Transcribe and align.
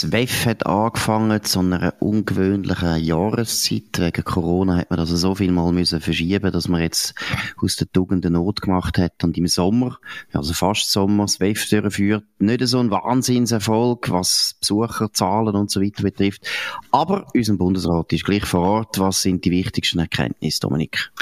Das 0.00 0.12
WEF 0.12 0.46
hat 0.46 0.64
angefangen 0.64 1.42
zu 1.42 1.58
einer 1.58 1.92
ungewöhnlichen 2.00 3.04
Jahreszeit. 3.04 3.98
Wegen 3.98 4.24
Corona 4.24 4.78
hat 4.78 4.88
man 4.88 4.98
das 4.98 5.10
so 5.10 5.34
viel 5.34 5.52
mal 5.52 5.72
müssen 5.72 6.00
verschieben, 6.00 6.50
dass 6.52 6.68
man 6.68 6.80
jetzt 6.80 7.14
aus 7.60 7.76
der 7.76 7.92
Tugenden 7.92 8.32
Not 8.32 8.62
gemacht 8.62 8.96
hat 8.96 9.22
und 9.22 9.36
im 9.36 9.46
Sommer, 9.46 9.98
also 10.32 10.54
fast 10.54 10.90
Sommer, 10.90 11.24
das 11.24 11.38
WEF 11.38 11.68
durchführt. 11.68 12.24
Nicht 12.38 12.66
so 12.66 12.78
ein 12.78 12.90
Wahnsinnserfolg, 12.90 14.10
was 14.10 14.54
Besucherzahlen 14.60 15.54
und 15.54 15.70
so 15.70 15.82
weiter 15.82 16.02
betrifft. 16.02 16.48
Aber 16.92 17.26
unser 17.34 17.56
Bundesrat 17.56 18.10
ist 18.14 18.24
gleich 18.24 18.46
vor 18.46 18.60
Ort. 18.60 18.98
Was 18.98 19.20
sind 19.20 19.44
die 19.44 19.50
wichtigsten 19.50 19.98
Erkenntnisse, 19.98 20.60
Dominik? 20.60 21.12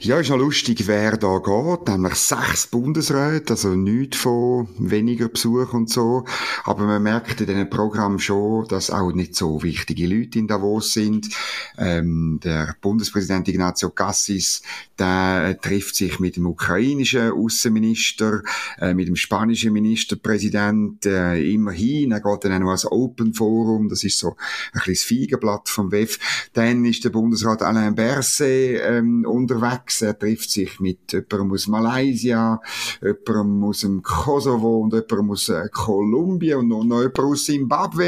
Ja, 0.00 0.18
ist 0.18 0.30
ja 0.30 0.36
lustig, 0.36 0.86
wer 0.86 1.18
da 1.18 1.38
geht. 1.38 1.88
Nämlich 1.88 2.14
sechs 2.14 2.66
Bundesräte, 2.66 3.52
also 3.52 3.74
nichts 3.74 4.16
von 4.16 4.68
weniger 4.78 5.28
Besuch 5.28 5.74
und 5.74 5.90
so. 5.90 6.24
Aber 6.64 6.84
man 6.84 7.02
merkt 7.02 7.42
in 7.42 7.46
diesem 7.46 7.68
Programm 7.68 8.18
schon, 8.22 8.66
dass 8.68 8.90
auch 8.90 9.12
nicht 9.12 9.34
so 9.34 9.62
wichtige 9.62 10.06
Leute 10.06 10.38
in 10.38 10.46
Davos 10.46 10.92
sind. 10.92 11.28
Ähm, 11.76 12.40
der 12.42 12.76
Bundespräsident 12.80 13.48
Ignazio 13.48 13.90
Cassis, 13.90 14.62
der 14.98 15.58
trifft 15.60 15.96
sich 15.96 16.20
mit 16.20 16.36
dem 16.36 16.46
ukrainischen 16.46 17.32
Außenminister, 17.32 18.42
äh, 18.78 18.94
mit 18.94 19.08
dem 19.08 19.16
spanischen 19.16 19.72
Ministerpräsident, 19.72 21.04
äh, 21.06 21.52
immerhin. 21.52 22.12
Er 22.12 22.20
geht 22.20 22.44
dann 22.44 22.52
auch 22.54 22.60
noch 22.60 22.70
als 22.70 22.90
Open 22.90 23.34
Forum, 23.34 23.88
das 23.88 24.04
ist 24.04 24.18
so 24.18 24.36
ein 24.72 24.80
kleines 24.80 25.02
Feigenblatt 25.02 25.68
vom 25.68 25.90
WEF. 25.90 26.18
Dann 26.52 26.84
ist 26.84 27.04
der 27.04 27.10
Bundesrat 27.10 27.62
Alain 27.62 27.94
Berset 27.94 28.80
ähm, 28.82 29.24
unterwegs. 29.26 30.02
Er 30.02 30.18
trifft 30.18 30.50
sich 30.50 30.80
mit 30.80 31.12
jemandem 31.12 31.52
aus 31.52 31.66
Malaysia, 31.66 32.60
jemandem 33.00 33.64
aus 33.64 33.80
dem 33.80 34.02
Kosovo 34.02 34.80
und 34.80 34.92
jemandem 34.92 35.30
aus 35.30 35.48
äh, 35.48 35.68
Kolumbien 35.72 36.58
und 36.58 36.68
noch, 36.68 36.84
noch 36.84 37.00
jemand 37.00 37.18
aus 37.18 37.44
Zimbabwe, 37.44 38.01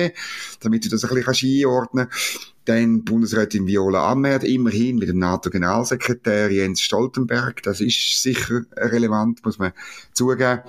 damit 0.61 0.85
du 0.85 0.89
das 0.89 1.05
ein 1.05 1.15
bisschen 1.15 1.65
einordnen 1.65 2.09
kannst. 2.09 2.55
Dann 2.67 3.05
Bundesrätin 3.05 3.67
Viola 3.67 4.11
Amherd, 4.11 4.43
immerhin 4.45 4.97
mit 4.97 5.09
dem 5.09 5.19
NATO-Generalsekretär 5.19 6.51
Jens 6.51 6.81
Stoltenberg. 6.81 7.63
Das 7.63 7.81
ist 7.81 8.23
sicher 8.23 8.63
relevant, 8.77 9.45
muss 9.45 9.59
man 9.59 9.73
zugeben. 10.15 10.61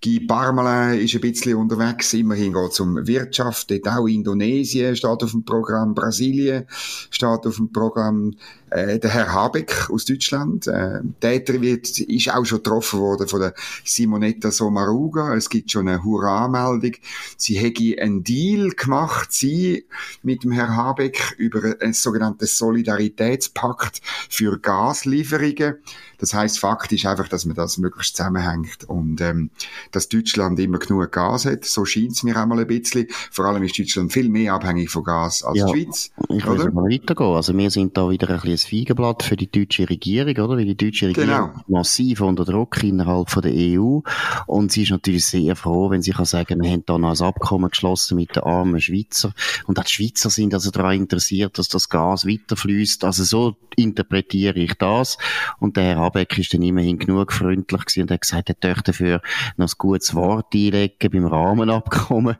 Guy 0.00 0.20
Parmelin 0.20 1.00
ist 1.00 1.14
ein 1.14 1.20
bisschen 1.20 1.56
unterwegs. 1.56 2.12
Immerhin 2.14 2.52
geht 2.52 2.70
es 2.70 2.78
um 2.78 3.04
Wirtschaft. 3.06 3.70
Dort 3.70 3.88
auch 3.88 4.06
Indonesien 4.06 4.94
steht 4.94 5.22
auf 5.22 5.32
dem 5.32 5.44
Programm. 5.44 5.94
Brasilien 5.94 6.66
steht 6.68 7.46
auf 7.46 7.56
dem 7.56 7.72
Programm. 7.72 8.34
Äh, 8.70 8.98
der 8.98 9.10
Herr 9.10 9.32
Habeck 9.32 9.88
aus 9.90 10.04
Deutschland, 10.04 10.66
äh, 10.66 11.00
der 11.22 11.60
wird, 11.60 11.98
ist 12.00 12.34
auch 12.34 12.44
schon 12.44 12.62
getroffen 12.62 13.00
worden 13.00 13.28
von 13.28 13.40
der 13.40 13.54
Simonetta 13.84 14.50
Sommaruga. 14.50 15.34
Es 15.34 15.48
gibt 15.48 15.70
schon 15.70 15.88
eine 15.88 16.04
Hurra-Meldung. 16.04 16.92
Sie 17.36 17.58
hätte 17.58 18.00
einen 18.00 18.24
Deal 18.24 18.70
gemacht, 18.70 19.32
sie 19.32 19.86
mit 20.22 20.44
dem 20.44 20.52
Herr 20.52 20.74
Habeck 20.76 21.34
über 21.38 21.76
einen 21.80 21.92
sogenannten 21.92 22.46
Solidaritätspakt 22.46 24.00
für 24.28 24.58
Gaslieferungen. 24.58 25.76
Das 26.18 26.34
heißt 26.34 26.58
faktisch 26.58 27.06
einfach, 27.06 27.28
dass 27.28 27.46
man 27.46 27.54
das 27.54 27.78
möglichst 27.78 28.16
zusammenhängt 28.16 28.84
und 28.88 29.20
ähm, 29.20 29.50
dass 29.92 30.08
Deutschland 30.08 30.58
immer 30.58 30.78
genug 30.78 31.12
Gas 31.12 31.46
hat. 31.46 31.64
So 31.64 31.84
scheint 31.84 32.12
es 32.12 32.22
mir 32.24 32.36
auch 32.36 32.46
mal 32.46 32.58
ein 32.58 32.66
bisschen. 32.66 33.06
Vor 33.30 33.44
allem 33.44 33.62
ist 33.62 33.78
Deutschland 33.78 34.12
viel 34.12 34.28
mehr 34.28 34.54
abhängig 34.54 34.90
von 34.90 35.04
Gas 35.04 35.44
als 35.44 35.58
Ja, 35.58 35.66
die 35.66 35.84
Schweiz. 35.84 36.10
Ich 36.28 36.46
oder? 36.46 36.70
mal 36.72 36.84
weitergehen. 36.84 37.34
Also 37.34 37.56
wir 37.56 37.70
sind 37.70 37.96
da 37.96 38.10
wieder 38.10 38.28
ein 38.30 38.40
bisschen 38.40 38.57
ein 38.64 38.70
Feigenblatt 38.70 39.22
für 39.22 39.36
die 39.36 39.50
deutsche 39.50 39.88
Regierung, 39.88 40.36
oder? 40.36 40.56
Weil 40.56 40.64
die 40.64 40.76
deutsche 40.76 41.08
Regierung 41.08 41.28
Genau. 41.30 41.46
ist 41.56 41.68
massiv 41.68 42.20
unter 42.20 42.44
Druck 42.44 42.82
innerhalb 42.82 43.30
von 43.30 43.42
der 43.42 43.52
EU. 43.54 44.00
Und 44.46 44.72
sie 44.72 44.82
ist 44.82 44.90
natürlich 44.90 45.24
sehr 45.26 45.56
froh, 45.56 45.90
wenn 45.90 46.02
sie 46.02 46.12
kann 46.12 46.24
sagen, 46.24 46.60
wir 46.62 46.70
haben 46.70 46.84
da 46.86 46.98
noch 46.98 47.10
ein 47.18 47.26
Abkommen 47.26 47.70
geschlossen 47.70 48.16
mit 48.16 48.36
den 48.36 48.42
armen 48.42 48.80
Schweizer. 48.80 49.32
Und 49.66 49.78
auch 49.78 49.84
die 49.84 49.92
Schweizer 49.92 50.30
sind 50.30 50.54
also 50.54 50.70
daran 50.70 50.96
interessiert, 50.96 51.58
dass 51.58 51.68
das 51.68 51.88
Gas 51.88 52.26
weiterfließt. 52.26 53.04
Also 53.04 53.24
so 53.24 53.56
interpretiere 53.76 54.58
ich 54.58 54.74
das. 54.74 55.18
Und 55.60 55.76
der 55.76 55.84
Herr 55.84 55.98
Habeck 55.98 56.36
ist 56.38 56.52
dann 56.52 56.62
immerhin 56.62 56.98
genug 56.98 57.32
freundlich 57.32 57.84
gewesen 57.84 58.02
und 58.02 58.10
hat 58.10 58.20
gesagt, 58.22 58.48
er 58.50 58.68
möchte 58.70 58.84
dafür 58.92 59.22
noch 59.56 59.68
ein 59.68 59.72
gutes 59.78 60.14
Wort 60.14 60.54
einlegen 60.54 61.10
beim 61.10 61.26
Rahmenabkommen. 61.26 62.36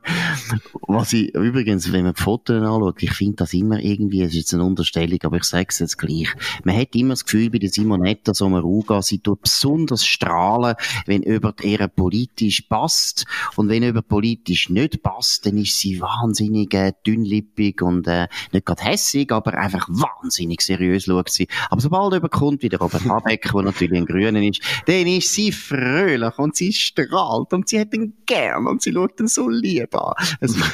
Was 0.86 1.12
ich 1.12 1.34
übrigens, 1.34 1.92
wenn 1.92 2.04
man 2.04 2.14
die 2.14 2.22
Fotos 2.22 2.56
anschaut, 2.62 3.02
ich 3.02 3.12
finde 3.12 3.36
das 3.36 3.52
immer 3.54 3.78
irgendwie, 3.80 4.22
es 4.22 4.30
ist 4.30 4.36
jetzt 4.38 4.54
eine 4.54 4.64
Unterstellung, 4.64 5.18
aber 5.22 5.36
ich 5.36 5.44
sage 5.44 5.66
es 5.68 5.78
jetzt 5.78 5.98
gleich. 6.08 6.28
Man 6.64 6.76
hat 6.76 6.94
immer 6.94 7.10
das 7.10 7.24
Gefühl, 7.24 7.50
bei 7.50 7.58
der 7.58 7.70
Simonetta 7.70 8.34
Sommaruga, 8.34 9.02
sie 9.02 9.18
tut 9.18 9.42
besonders 9.42 10.04
strahlen, 10.04 10.74
wenn 11.06 11.22
über 11.22 11.54
ihr 11.62 11.86
politisch 11.88 12.62
passt. 12.62 13.26
Und 13.56 13.68
wenn 13.68 13.82
über 13.82 14.02
politisch 14.02 14.70
nicht 14.70 15.02
passt, 15.02 15.46
dann 15.46 15.58
ist 15.58 15.78
sie 15.78 16.00
wahnsinnig 16.00 16.74
äh, 16.74 16.92
dünnlippig 17.06 17.82
und 17.82 18.06
äh, 18.06 18.28
nicht 18.52 18.66
gerade 18.66 18.84
hässig, 18.84 19.32
aber 19.32 19.54
einfach 19.54 19.88
wahnsinnig 19.88 20.62
seriös 20.62 21.04
schaut 21.04 21.30
sie. 21.30 21.48
Aber 21.70 21.80
sobald 21.80 22.14
überkommt 22.14 22.62
wie 22.62 22.68
der 22.68 22.78
Robert 22.78 23.04
Habeck, 23.04 23.50
der 23.52 23.62
natürlich 23.62 23.98
ein 23.98 24.06
Grünen 24.06 24.42
ist, 24.42 24.62
dann 24.86 25.06
ist 25.06 25.32
sie 25.32 25.52
fröhlich 25.52 26.38
und 26.38 26.56
sie 26.56 26.72
strahlt 26.72 27.52
und 27.52 27.68
sie 27.68 27.80
hat 27.80 27.94
ihn 27.94 28.14
gern 28.26 28.66
und 28.66 28.82
sie 28.82 28.92
schaut 28.92 29.20
ihn 29.20 29.28
so 29.28 29.48
lieb 29.48 29.94
an. 29.94 30.14
Es 30.40 30.56
ist 30.56 30.64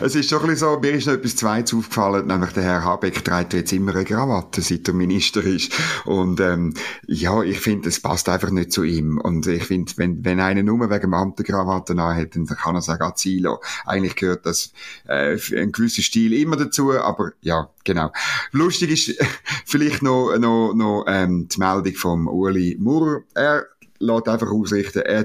Es 0.00 0.14
ist 0.14 0.30
schon 0.30 0.40
ein 0.40 0.48
bisschen 0.48 0.68
so, 0.68 0.78
mir 0.78 0.90
ist 0.92 1.06
noch 1.06 1.14
etwas 1.14 1.36
Zweites 1.36 1.74
aufgefallen, 1.74 2.26
nämlich 2.26 2.52
der 2.52 2.62
Herr 2.62 2.84
Habeck 2.84 3.24
trägt 3.24 3.54
jetzt 3.54 3.72
immer 3.72 3.94
eine 3.94 4.04
Krawatte, 4.04 4.45
seit 4.54 4.88
er 4.88 4.94
Minister 4.94 5.42
ist. 5.42 5.72
Und 6.04 6.40
ähm, 6.40 6.74
ja, 7.06 7.42
ich 7.42 7.60
finde, 7.60 7.88
es 7.88 8.00
passt 8.00 8.28
einfach 8.28 8.50
nicht 8.50 8.72
zu 8.72 8.84
ihm. 8.84 9.18
Und 9.18 9.46
ich 9.46 9.64
finde, 9.64 9.92
wenn, 9.96 10.24
wenn 10.24 10.40
einer 10.40 10.62
nur 10.62 10.90
wegen 10.90 11.00
dem 11.00 11.14
Amt 11.14 11.38
eine 11.38 11.46
Krawatte 11.46 11.96
hat, 11.96 12.36
dann 12.36 12.46
kann 12.46 12.74
er 12.74 12.82
sagen, 12.82 13.02
ah, 13.02 13.14
Zilo. 13.14 13.60
Eigentlich 13.84 14.16
gehört 14.16 14.46
das 14.46 14.72
äh, 15.06 15.38
ein 15.56 15.72
gewisser 15.72 16.02
Stil 16.02 16.32
immer 16.34 16.56
dazu, 16.56 16.92
aber 16.92 17.32
ja, 17.40 17.70
genau. 17.84 18.12
Lustig 18.52 18.90
ist 18.90 19.24
vielleicht 19.66 20.02
noch, 20.02 20.36
noch, 20.38 20.74
noch 20.74 21.04
ähm, 21.08 21.48
die 21.48 21.58
Meldung 21.58 21.94
vom 21.94 22.28
Uli 22.28 22.76
Maurer. 22.78 23.22
Er 23.34 23.66
lässt 23.98 24.28
einfach 24.28 24.50
ausrichten, 24.50 25.00
er 25.00 25.24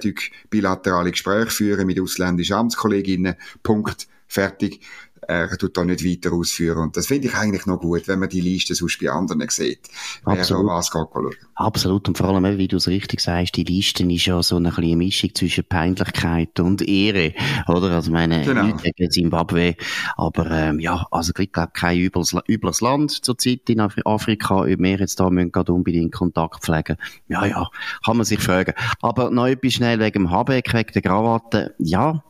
bilaterale 0.49 1.11
Gespräche 1.11 1.49
führen 1.49 1.87
mit 1.87 1.99
ausländischen 1.99 2.55
Amtskolleginnen. 2.55 3.35
Punkt. 3.63 4.07
Fertig. 4.27 4.79
Er 5.27 5.57
tut 5.57 5.77
da 5.77 5.85
nicht 5.85 6.03
weiter 6.03 6.33
ausführen. 6.33 6.79
Und 6.79 6.97
das 6.97 7.07
finde 7.07 7.27
ich 7.27 7.35
eigentlich 7.35 7.65
noch 7.65 7.79
gut, 7.79 8.07
wenn 8.07 8.19
man 8.19 8.29
die 8.29 8.41
Liste 8.41 8.73
sonst 8.75 8.99
bei 8.99 9.09
anderen 9.09 9.47
sieht. 9.49 9.81
Wer 10.25 10.39
Absolut. 10.39 10.69
da 10.69 10.73
was 10.73 10.91
geht. 10.91 11.07
Absolut. 11.55 12.07
Und 12.07 12.17
vor 12.17 12.29
allem, 12.29 12.57
wie 12.57 12.67
du 12.67 12.77
es 12.77 12.87
richtig 12.87 13.21
sagst, 13.21 13.55
die 13.55 13.63
Liste 13.63 14.03
ist 14.03 14.25
ja 14.25 14.41
so 14.41 14.55
eine 14.55 14.71
kleine 14.71 14.95
Mischung 14.95 15.33
zwischen 15.35 15.63
Peinlichkeit 15.63 16.59
und 16.59 16.81
Ehre. 16.87 17.33
Oder? 17.67 17.91
Also, 17.91 18.11
meine, 18.11 18.43
Genau. 18.43 18.63
nicht 18.63 18.83
gegen 18.83 19.11
Zimbabwe. 19.11 19.75
Aber, 20.17 20.49
ähm, 20.49 20.79
ja, 20.79 21.05
also, 21.11 21.33
ich 21.37 21.51
glaube, 21.51 21.71
kein 21.73 21.99
übles, 21.99 22.35
übles 22.47 22.81
Land 22.81 23.11
zurzeit 23.23 23.69
in 23.69 23.79
Afri 23.79 24.01
Afrika. 24.05 24.61
Ob 24.61 24.67
wir 24.67 24.97
jetzt 24.99 25.19
da 25.19 25.29
müssen 25.29 25.51
gerade 25.51 25.73
unbedingt 25.73 26.13
Kontakt 26.13 26.63
pflegen. 26.63 26.97
Ja, 27.27 27.45
ja, 27.45 27.67
kann 28.05 28.17
man 28.17 28.25
sich 28.25 28.39
fragen. 28.39 28.73
Aber 29.01 29.29
noch 29.29 29.47
etwas 29.47 29.73
schnell 29.73 29.99
wegen 29.99 30.23
dem 30.23 30.31
Habeck, 30.31 30.73
wegen 30.73 30.91
der 30.93 31.01
Krawatte. 31.01 31.75
Ja, 31.77 32.23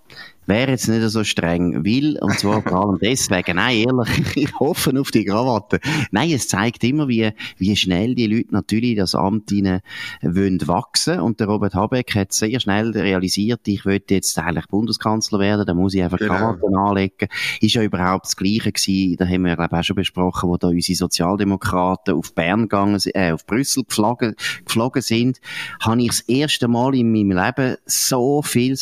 wäre 0.48 0.72
jetzt 0.72 0.88
nicht 0.90 1.08
so 1.08 1.24
streng, 1.24 1.86
weil, 1.86 2.18
und 2.20 2.38
zwar 2.40 2.62
vor 2.64 2.74
allem 2.88 3.00
deswegen, 3.02 3.56
nein, 3.56 3.78
ehrlich, 3.78 4.10
ich 4.36 4.60
hoffe 4.60 4.92
auf 5.00 5.12
die 5.12 5.24
Krawatte. 5.24 5.80
Nein, 6.12 6.32
es 6.32 6.48
zeigt 6.50 6.84
immer, 6.84 7.08
wie, 7.08 7.32
wie 7.58 7.76
schnell 7.76 8.16
die 8.16 8.28
Leute 8.28 8.48
natürlich 8.52 8.98
das 8.98 9.16
Amt 9.16 9.50
hinein 9.52 9.82
wollen 10.24 10.60
wachsen. 10.68 11.20
Und 11.22 11.40
der 11.40 11.48
Robert 11.48 11.76
Habeck 11.76 12.16
hat 12.16 12.34
sehr 12.34 12.60
schnell 12.60 12.90
realisiert, 12.92 13.62
ich 13.68 13.86
möchte 13.86 14.16
jetzt 14.16 14.38
eigentlich 14.40 14.68
Bundeskanzler 14.68 15.40
werden, 15.40 15.66
da 15.66 15.74
muss 15.74 15.94
ich 15.94 16.04
einfach 16.04 16.18
Genau. 16.18 16.34
Krawatten 16.34 16.76
anlegen. 16.76 17.28
Ist 17.62 17.76
ja 17.76 17.84
überhaupt 17.84 18.26
das 18.26 18.36
Gleiche 18.36 18.72
gewesen, 18.72 19.18
da 19.18 19.26
haben 19.26 19.46
wir, 19.46 19.56
glaube 19.56 19.76
ich, 19.76 19.80
auch 19.80 19.84
schon 19.84 19.96
besprochen, 19.96 20.50
wo 20.50 20.58
da 20.58 20.68
unsere 20.68 20.98
Sozialdemokraten 20.98 22.16
auf 22.16 22.34
Bern 22.36 22.64
gegangen, 22.64 23.00
sind- 23.00 23.16
äh, 23.16 23.32
auf 23.32 23.46
Brüssel 23.46 23.84
geflogen, 23.84 24.36
geflogen 24.66 25.02
sind, 25.02 25.40
habe 25.80 26.02
ich 26.02 26.08
das 26.10 26.22
erste 26.22 26.68
Mal 26.68 26.96
in 26.96 27.12
meinem 27.12 27.32
Leben 27.38 27.78
so 27.86 28.42
viel 28.42 28.76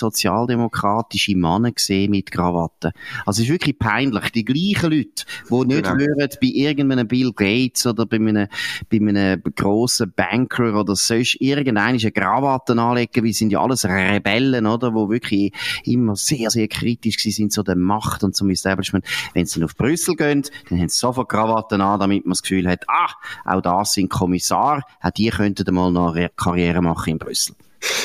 sozialdemokratische 1.19 1.37
Männer 1.37 1.71
gesehen 1.71 2.11
mit 2.11 2.31
Krawatten. 2.31 2.91
Also 3.25 3.41
es 3.41 3.47
ist 3.47 3.51
wirklich 3.51 3.77
peinlich. 3.77 4.31
Die 4.31 4.45
gleichen 4.45 4.91
Leute, 4.91 5.25
die 5.49 5.67
nicht 5.67 5.83
Genau. 5.83 5.97
würden 5.97 6.29
bei 6.41 6.47
irgendeinem 6.47 7.07
Bill 7.07 7.31
Gates 7.33 7.85
oder 7.85 8.05
bei 8.05 8.17
einem, 8.17 8.47
bei 8.89 8.97
einem 8.97 9.41
grossen 9.55 10.13
Banker 10.15 10.79
oder 10.79 10.95
sonst 10.95 11.37
irgendeine 11.39 12.11
Krawatten 12.11 12.79
anlegen, 12.79 13.23
weil 13.23 13.33
sind 13.33 13.51
ja 13.51 13.61
alles 13.61 13.85
Rebellen, 13.85 14.65
oder, 14.65 14.93
wo 14.93 15.09
wirklich 15.09 15.53
immer 15.83 16.15
sehr, 16.15 16.49
sehr 16.49 16.67
kritisch 16.67 17.17
sind 17.17 17.51
zu 17.51 17.63
der 17.63 17.75
Macht 17.75 18.23
und 18.23 18.35
zum 18.35 18.49
Establishment. 18.49 19.05
Wenn 19.33 19.45
sie 19.45 19.63
auf 19.63 19.75
Brüssel 19.75 20.15
gehen, 20.15 20.43
dann 20.69 20.79
haben 20.79 20.89
sie 20.89 20.99
sofort 20.99 21.29
Krawatten 21.29 21.81
an, 21.81 21.99
damit 21.99 22.25
man 22.25 22.31
das 22.31 22.41
Gefühl 22.41 22.67
hat, 22.67 22.85
ah, 22.87 23.09
auch 23.45 23.61
das 23.61 23.93
sind 23.93 24.09
Kommissar, 24.09 24.83
auch 25.01 25.11
die 25.11 25.29
könnten 25.29 25.73
mal 25.73 25.91
noch 25.91 26.15
eine 26.15 26.29
Karriere 26.29 26.81
machen 26.81 27.11
in 27.11 27.17
Brüssel. 27.19 27.55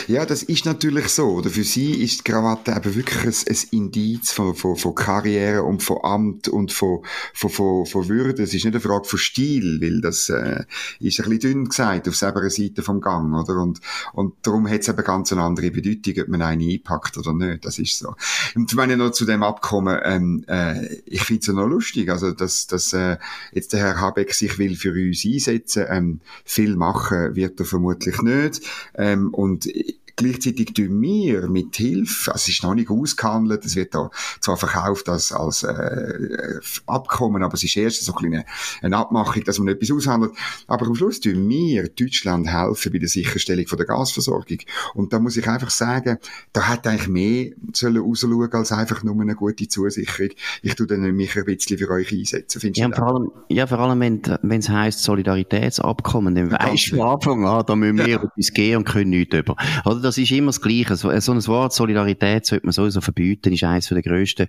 Ja, 0.06 0.26
das 0.26 0.42
ist 0.42 0.66
natürlich 0.66 1.08
so. 1.08 1.28
Oder 1.30 1.50
für 1.50 1.64
sie 1.64 2.02
ist 2.02 2.20
die 2.20 2.30
Krawatte 2.30 2.72
eben 2.72 2.94
wirklich 2.94 3.24
ein, 3.24 3.54
ein 3.54 3.68
Indiz 3.70 4.32
von, 4.32 4.54
von, 4.54 4.76
von 4.76 4.94
Karriere 4.94 5.62
und 5.62 5.82
von 5.82 5.98
Amt 6.02 6.48
und 6.48 6.72
von, 6.72 7.00
von, 7.32 7.50
von, 7.50 7.86
von 7.86 8.08
Würde. 8.08 8.42
Es 8.42 8.54
ist 8.54 8.64
nicht 8.64 8.74
eine 8.74 8.80
Frage 8.80 9.04
von 9.04 9.18
Stil, 9.18 9.80
weil 9.80 10.00
das 10.00 10.28
äh, 10.28 10.64
ist 11.00 11.20
ein 11.20 11.30
bisschen 11.30 11.40
dünn 11.40 11.68
gesagt 11.68 12.08
auf 12.08 12.16
selber 12.16 12.48
Seite 12.50 12.82
vom 12.82 13.00
Gang, 13.00 13.34
oder? 13.34 13.56
Und, 13.60 13.80
und 14.12 14.34
darum 14.42 14.68
hat 14.68 14.82
es 14.82 14.88
eben 14.88 15.04
ganz 15.04 15.32
eine 15.32 15.42
andere 15.42 15.70
Bedeutung, 15.70 16.22
ob 16.22 16.28
man 16.28 16.42
eine 16.42 16.64
einpackt 16.64 17.16
oder 17.16 17.32
nicht. 17.32 17.64
Das 17.64 17.78
ist 17.78 17.98
so. 17.98 18.14
Und 18.54 18.76
wenn 18.76 18.90
ich 18.90 18.96
noch 18.96 19.10
zu 19.10 19.24
dem 19.24 19.42
Abkommen, 19.42 19.98
ähm, 20.04 20.44
äh, 20.48 20.96
ich 21.06 21.22
finde 21.22 21.40
es 21.40 21.46
ja 21.46 21.52
noch 21.54 21.66
lustig, 21.66 22.10
also 22.10 22.32
dass, 22.32 22.66
dass 22.66 22.92
äh, 22.92 23.16
jetzt 23.52 23.72
der 23.72 23.80
Herr 23.80 24.00
Habeck 24.00 24.34
sich 24.34 24.58
will 24.58 24.76
für 24.76 24.92
uns 24.92 25.24
einsetzen, 25.24 25.86
ähm, 25.88 26.20
viel 26.44 26.76
machen 26.76 27.34
wird 27.34 27.58
er 27.58 27.66
vermutlich 27.66 28.20
nicht. 28.20 28.60
Ähm, 28.94 29.32
und 29.32 29.63
it, 29.66 29.96
Gleichzeitig 30.16 30.74
tun 30.74 31.00
wir 31.00 31.48
mit 31.48 31.74
Hilfe, 31.76 32.32
also 32.32 32.42
es 32.42 32.48
ist 32.48 32.62
noch 32.62 32.74
nicht 32.74 32.90
ausgehandelt, 32.90 33.64
es 33.64 33.74
wird 33.74 33.94
da 33.94 34.10
zwar 34.40 34.56
verkauft 34.56 35.08
als, 35.08 35.32
als 35.32 35.64
äh, 35.64 36.60
Abkommen, 36.86 37.42
aber 37.42 37.54
es 37.54 37.64
ist 37.64 37.76
erst 37.76 38.04
so 38.04 38.14
eine, 38.16 38.44
eine 38.80 38.96
Abmachung, 38.96 39.42
dass 39.44 39.58
man 39.58 39.68
etwas 39.68 39.90
aushandelt. 39.90 40.32
Aber 40.66 40.86
am 40.86 40.94
Schluss 40.94 41.20
tun 41.20 41.48
wir 41.48 41.88
Deutschland 41.88 42.46
helfen 42.48 42.92
bei 42.92 42.98
der 42.98 43.08
Sicherstellung 43.08 43.66
von 43.66 43.78
der 43.78 43.86
Gasversorgung. 43.86 44.58
Und 44.94 45.12
da 45.12 45.18
muss 45.18 45.36
ich 45.36 45.48
einfach 45.48 45.70
sagen, 45.70 46.18
da 46.52 46.68
hat 46.68 46.86
eigentlich 46.86 47.08
mehr 47.08 47.52
sollen 47.72 47.98
rausschauen 47.98 48.52
als 48.52 48.72
einfach 48.72 49.02
nur 49.02 49.20
eine 49.20 49.34
gute 49.34 49.68
Zusicherung. 49.68 50.30
Ich 50.62 50.74
tue 50.74 50.86
dann 50.86 51.00
mich 51.00 51.36
ein 51.36 51.44
bisschen 51.44 51.78
für 51.78 51.90
euch 51.90 52.12
einsetzen. 52.12 52.60
Findest 52.60 52.80
ja, 52.80 52.94
vor 52.94 53.06
allem, 53.06 53.30
ja, 53.48 53.66
vor 53.66 53.78
allem, 53.78 54.00
wenn 54.00 54.58
es 54.60 54.68
heisst 54.68 55.02
Solidaritätsabkommen, 55.02 56.34
dann 56.34 56.50
weisst 56.50 56.92
du 56.92 56.96
von 56.96 57.08
Anfang 57.08 57.46
an, 57.46 57.64
da 57.66 57.76
müssen 57.76 57.98
wir 57.98 58.08
ja. 58.08 58.22
etwas 58.22 58.52
gehen 58.52 58.78
und 58.78 58.84
können 58.84 59.10
nichts 59.10 59.36
über. 59.36 59.56
Oder 59.84 60.03
das 60.04 60.18
ist 60.18 60.30
immer 60.30 60.48
das 60.48 60.60
Gleiche. 60.60 60.96
So, 60.96 61.18
so 61.18 61.32
ein 61.32 61.46
Wort 61.46 61.72
Solidarität 61.72 62.46
sollte 62.46 62.66
man 62.66 62.72
sowieso 62.72 63.00
verbieten, 63.00 63.52
ist 63.52 63.64
eines 63.64 63.88
der 63.88 64.02
grössten, 64.02 64.46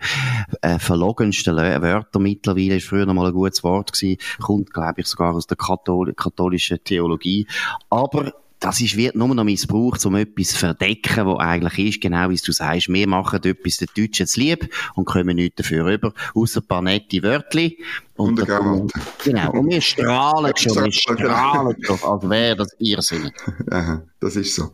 äh, 0.62 0.80
verlogensten 0.80 1.56
Wörter 1.56 2.19
mittlerweile. 2.19 2.78
Ist 2.78 2.88
früher 2.88 3.06
noch 3.06 3.13
mal 3.13 3.28
ein 3.28 3.34
gutes 3.34 3.63
Wort 3.63 3.94
gewesen. 3.94 4.18
Kommt, 4.42 4.74
glaube 4.74 5.02
ich, 5.02 5.07
sogar 5.07 5.34
aus 5.34 5.48
der 5.48 5.57
Kathol 5.57 6.13
katholischen 6.13 6.84
Theologie. 6.84 7.48
Aber 7.90 8.34
das 8.60 8.81
ist, 8.81 8.98
wird 8.98 9.16
nur 9.16 9.34
noch 9.34 9.44
missbraucht, 9.44 10.06
um 10.06 10.16
etwas 10.16 10.50
zu 10.50 10.57
verdecken, 10.57 11.28
was 11.28 11.40
eigentlich 11.40 11.96
ist, 11.96 12.01
genau 12.01 12.30
wie 12.30 12.38
du 12.38 12.51
sagst, 12.51 12.90
wir 12.90 13.08
machen 13.08 13.44
etwas 13.44 13.78
den 13.78 13.90
Deutschen 13.96 14.28
zu 14.28 14.40
lieb 14.40 14.74
und 14.96 15.06
kommen 15.06 15.36
nichts 15.36 15.58
dafür 15.58 15.86
rüber, 15.86 16.13
außer 16.34 16.62
ein 16.62 16.68
paar 16.68 16.81
nette 16.81 17.22
Wörtli. 17.22 17.78
Und, 18.16 18.40
und 18.40 18.92
Genau, 19.24 19.51
und 19.51 19.69
wir 19.69 19.81
strahlen 19.81 20.54
schon, 20.56 20.86
wir 20.86 20.92
strahlen 20.92 21.75
schon, 21.81 22.00
als 22.01 22.30
wäre 22.30 22.56
das 22.56 22.75
irrsinnig. 22.80 23.34
das 24.19 24.36
ist 24.36 24.56
so. 24.56 24.72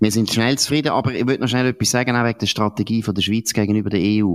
Wir 0.00 0.10
sind 0.10 0.30
schnell 0.30 0.58
zufrieden, 0.58 0.88
aber 0.88 1.14
ich 1.14 1.26
würde 1.26 1.40
noch 1.40 1.48
schnell 1.48 1.66
etwas 1.66 1.90
sagen, 1.90 2.16
auch 2.16 2.24
wegen 2.24 2.38
der 2.38 2.46
Strategie 2.46 3.02
von 3.02 3.14
der 3.14 3.22
Schweiz 3.22 3.52
gegenüber 3.52 3.90
der 3.90 4.00
EU. 4.00 4.34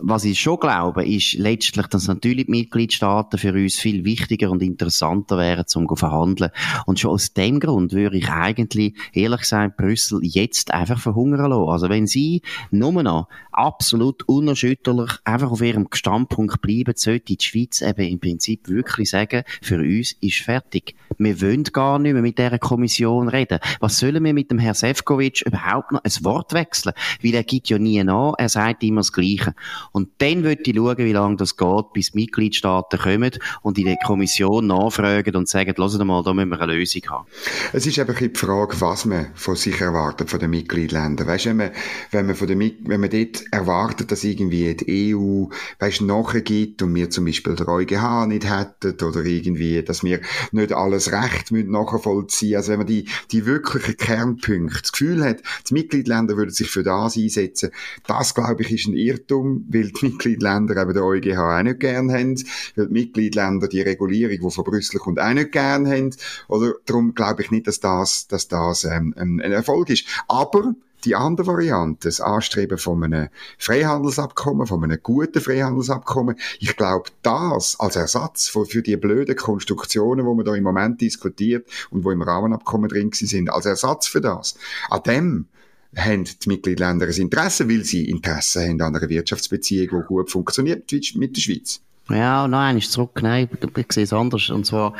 Was 0.00 0.24
ich 0.24 0.40
schon 0.40 0.58
glaube, 0.58 1.06
ist 1.06 1.34
letztlich, 1.34 1.86
dass 1.86 2.06
natürlich 2.06 2.46
die 2.46 2.50
Mitgliedstaaten 2.50 3.38
für 3.38 3.52
uns 3.52 3.76
viel 3.76 4.04
wichtiger 4.04 4.50
und 4.50 4.62
interessanter 4.62 5.38
wären, 5.38 5.66
zum 5.66 5.88
zu 5.88 5.96
verhandeln. 5.96 6.50
Und 6.86 7.00
schon 7.00 7.12
aus 7.12 7.32
dem 7.32 7.60
Grund 7.60 7.92
würde 7.92 8.18
ich 8.18 8.28
eigentlich, 8.28 8.94
ehrlich 9.12 9.40
gesagt, 9.40 9.76
Brüssel 9.76 10.20
jetzt 10.22 10.72
einfach 10.72 11.00
verhungern 11.00 11.50
lassen. 11.50 11.68
Also 11.68 11.88
wenn 11.88 12.06
sie 12.06 12.42
nur 12.70 13.02
noch 13.02 13.28
absolut 13.52 14.22
unerschütterlich 14.28 15.10
einfach 15.24 15.50
auf 15.50 15.62
ihrem 15.62 15.88
Standpunkt 15.92 16.60
bleiben, 16.60 16.94
sollte 16.96 17.36
die 17.36 17.44
Schweiz 17.44 17.80
eben 17.80 18.06
im 18.06 18.20
Prinzip 18.20 18.68
wirklich 18.68 19.10
sagen, 19.10 19.44
für 19.62 19.78
uns 19.78 20.12
ist 20.20 20.40
fertig. 20.40 20.94
Wir 21.18 21.40
wollen 21.40 21.64
gar 21.64 21.98
nicht 21.98 22.12
mehr 22.12 22.22
mit 22.22 22.38
dieser 22.38 22.58
Kommission 22.58 23.28
reden. 23.28 23.60
Was 23.80 23.98
sollen 23.98 24.24
wir 24.24 24.34
mit 24.34 24.50
dem 24.50 24.58
Herrn 24.58 24.73
Sefcovic 24.74 25.42
überhaupt 25.42 25.92
noch 25.92 26.02
ein 26.02 26.24
Wort 26.24 26.52
wechseln? 26.52 26.94
Weil 27.22 27.34
er 27.34 27.44
gibt 27.44 27.68
ja 27.68 27.78
nie 27.78 28.02
nach, 28.04 28.34
er 28.38 28.48
sagt 28.48 28.82
immer 28.82 29.00
das 29.00 29.12
Gleiche. 29.12 29.54
Und 29.92 30.10
dann 30.18 30.44
würde 30.44 30.62
ich 30.64 30.76
schauen, 30.76 30.98
wie 30.98 31.12
lange 31.12 31.36
das 31.36 31.56
geht, 31.56 31.92
bis 31.92 32.12
die 32.12 32.20
Mitgliedstaaten 32.20 32.98
kommen 32.98 33.30
und 33.62 33.78
in 33.78 33.86
der 33.86 33.96
Kommission 34.04 34.66
nachfragen 34.66 35.34
und 35.36 35.48
sagen, 35.48 35.74
hört 35.76 36.04
mal, 36.04 36.22
da 36.22 36.34
müssen 36.34 36.50
wir 36.50 36.60
eine 36.60 36.74
Lösung 36.74 37.02
haben. 37.08 37.26
Es 37.72 37.86
ist 37.86 37.98
einfach 37.98 38.18
die 38.18 38.30
Frage, 38.34 38.80
was 38.80 39.04
man 39.04 39.28
von 39.34 39.56
sich 39.56 39.80
erwartet, 39.80 40.30
von 40.30 40.40
den 40.40 40.50
Mitgliedstaaten. 40.50 41.26
Weißt 41.26 41.46
wenn 41.46 41.56
man, 41.56 41.70
wenn 42.10 42.26
man 42.26 42.34
von 42.34 42.48
den, 42.48 42.60
wenn 42.60 43.00
man 43.00 43.10
dort 43.10 43.44
erwartet, 43.50 44.10
dass 44.10 44.24
irgendwie 44.24 44.74
die 44.74 45.14
EU, 45.14 45.46
weißt 45.78 46.02
nachgibt 46.02 46.82
und 46.82 46.94
wir 46.94 47.10
zum 47.10 47.24
Beispiel 47.24 47.54
den 47.54 47.66
EuGH 47.66 48.26
nicht 48.26 48.48
hätten 48.50 49.04
oder 49.04 49.24
irgendwie, 49.24 49.82
dass 49.82 50.02
wir 50.02 50.20
nicht 50.52 50.72
alles 50.72 51.12
Recht 51.12 51.50
nachvollziehen 51.52 52.56
Also 52.56 52.72
wenn 52.72 52.78
man 52.78 52.86
die, 52.86 53.08
die 53.30 53.46
wirklichen 53.46 53.96
Kernpunkte 53.96 54.63
Punkte 54.66 54.82
das 54.82 54.92
Gefühl 54.92 55.24
hat, 55.24 55.42
die 55.68 55.74
Mitgliedländer 55.74 56.36
würden 56.36 56.50
sich 56.50 56.70
für 56.70 56.82
das 56.82 57.16
einsetzen, 57.16 57.70
das, 58.06 58.34
glaube 58.34 58.62
ich, 58.62 58.72
ist 58.72 58.86
ein 58.86 58.94
Irrtum, 58.94 59.66
weil 59.68 59.90
die 59.90 60.06
Mitgliedländer 60.06 60.80
eben 60.80 60.94
der 60.94 61.04
EuGH 61.04 61.38
auch 61.38 61.62
nicht 61.62 61.80
gern 61.80 62.10
haben, 62.12 62.36
weil 62.76 62.86
die 62.86 62.92
Mitgliedländer 62.92 63.68
die 63.68 63.82
Regulierung, 63.82 64.48
die 64.48 64.54
von 64.54 64.64
Brüssel 64.64 64.98
kommt, 64.98 65.20
auch 65.20 65.32
nicht 65.32 65.52
gern 65.52 65.86
haben. 65.86 66.14
Oder 66.48 66.74
darum 66.86 67.14
glaube 67.14 67.42
ich 67.42 67.50
nicht, 67.50 67.66
dass 67.66 67.80
das, 67.80 68.28
dass 68.28 68.48
das 68.48 68.84
ähm, 68.84 69.14
ein 69.16 69.40
Erfolg 69.40 69.90
ist. 69.90 70.06
Aber 70.28 70.74
die 71.04 71.14
andere 71.14 71.46
Variante, 71.46 72.08
das 72.08 72.20
Anstreben 72.20 72.78
von 72.78 73.04
einem 73.04 73.28
Freihandelsabkommen, 73.58 74.66
von 74.66 74.82
einem 74.82 74.98
guten 75.02 75.40
Freihandelsabkommen, 75.40 76.36
ich 76.58 76.76
glaube, 76.76 77.10
das 77.22 77.78
als 77.78 77.96
Ersatz 77.96 78.48
für, 78.48 78.66
für 78.66 78.82
die 78.82 78.96
blöden 78.96 79.36
Konstruktionen, 79.36 80.26
wo 80.26 80.34
man 80.34 80.44
da 80.44 80.54
im 80.54 80.64
Moment 80.64 81.00
diskutiert 81.00 81.68
und 81.90 82.04
wo 82.04 82.10
im 82.10 82.22
Rahmenabkommen 82.22 82.88
drin 82.88 83.10
sind, 83.12 83.50
als 83.50 83.66
Ersatz 83.66 84.06
für 84.06 84.20
das, 84.20 84.56
an 84.90 85.02
dem 85.02 85.48
haben 85.96 86.24
die 86.24 86.48
Mitgliedländer 86.48 87.06
ein 87.06 87.12
Interesse, 87.12 87.68
weil 87.68 87.84
sie 87.84 88.08
Interesse 88.08 88.62
haben 88.62 88.80
an 88.80 88.96
einer 88.96 89.08
Wirtschaftsbeziehung, 89.08 90.02
die 90.02 90.06
gut 90.06 90.30
funktioniert 90.30 90.90
mit 91.14 91.36
der 91.36 91.40
Schweiz. 91.40 91.80
Ja, 92.10 92.46
nein, 92.46 92.76
ist 92.76 92.92
zurück. 92.92 93.20
Nein, 93.22 93.48
ich 93.76 93.92
sehe 93.92 94.04
es 94.04 94.12
anders. 94.12 94.50
Und 94.50 94.66
zwar, 94.66 94.92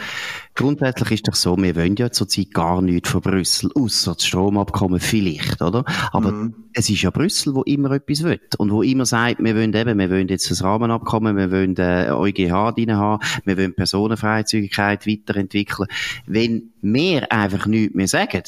grundsätzlich 0.54 1.10
ist 1.10 1.28
doch 1.28 1.34
so, 1.34 1.56
wir 1.58 1.76
wollen 1.76 1.96
ja 1.96 2.10
zurzeit 2.10 2.54
gar 2.54 2.80
nichts 2.80 3.10
von 3.10 3.20
Brüssel, 3.20 3.70
außer 3.74 4.14
das 4.14 4.24
Stromabkommen 4.24 5.00
vielleicht, 5.00 5.60
oder? 5.60 5.84
Aber 6.12 6.32
mhm. 6.32 6.54
es 6.72 6.88
ist 6.88 7.02
ja 7.02 7.10
Brüssel, 7.10 7.54
wo 7.54 7.62
immer 7.62 7.90
etwas 7.90 8.22
will. 8.22 8.40
Und 8.56 8.70
wo 8.72 8.82
immer 8.82 9.04
sagt, 9.04 9.44
wir 9.44 9.54
wollen 9.54 9.74
eben, 9.74 9.98
wir 9.98 10.10
wollen 10.10 10.28
jetzt 10.28 10.50
das 10.50 10.64
Rahmenabkommen, 10.64 11.36
wir 11.36 11.50
wollen 11.50 11.76
äh, 11.76 12.10
EuGH 12.10 12.74
drin 12.74 12.96
haben, 12.96 13.22
wir 13.44 13.58
wollen 13.58 13.74
Personenfreizügigkeit 13.74 15.06
weiterentwickeln. 15.06 15.88
Wenn 16.26 16.72
wir 16.80 17.30
einfach 17.30 17.66
nichts 17.66 17.94
mehr 17.94 18.08
sagen, 18.08 18.44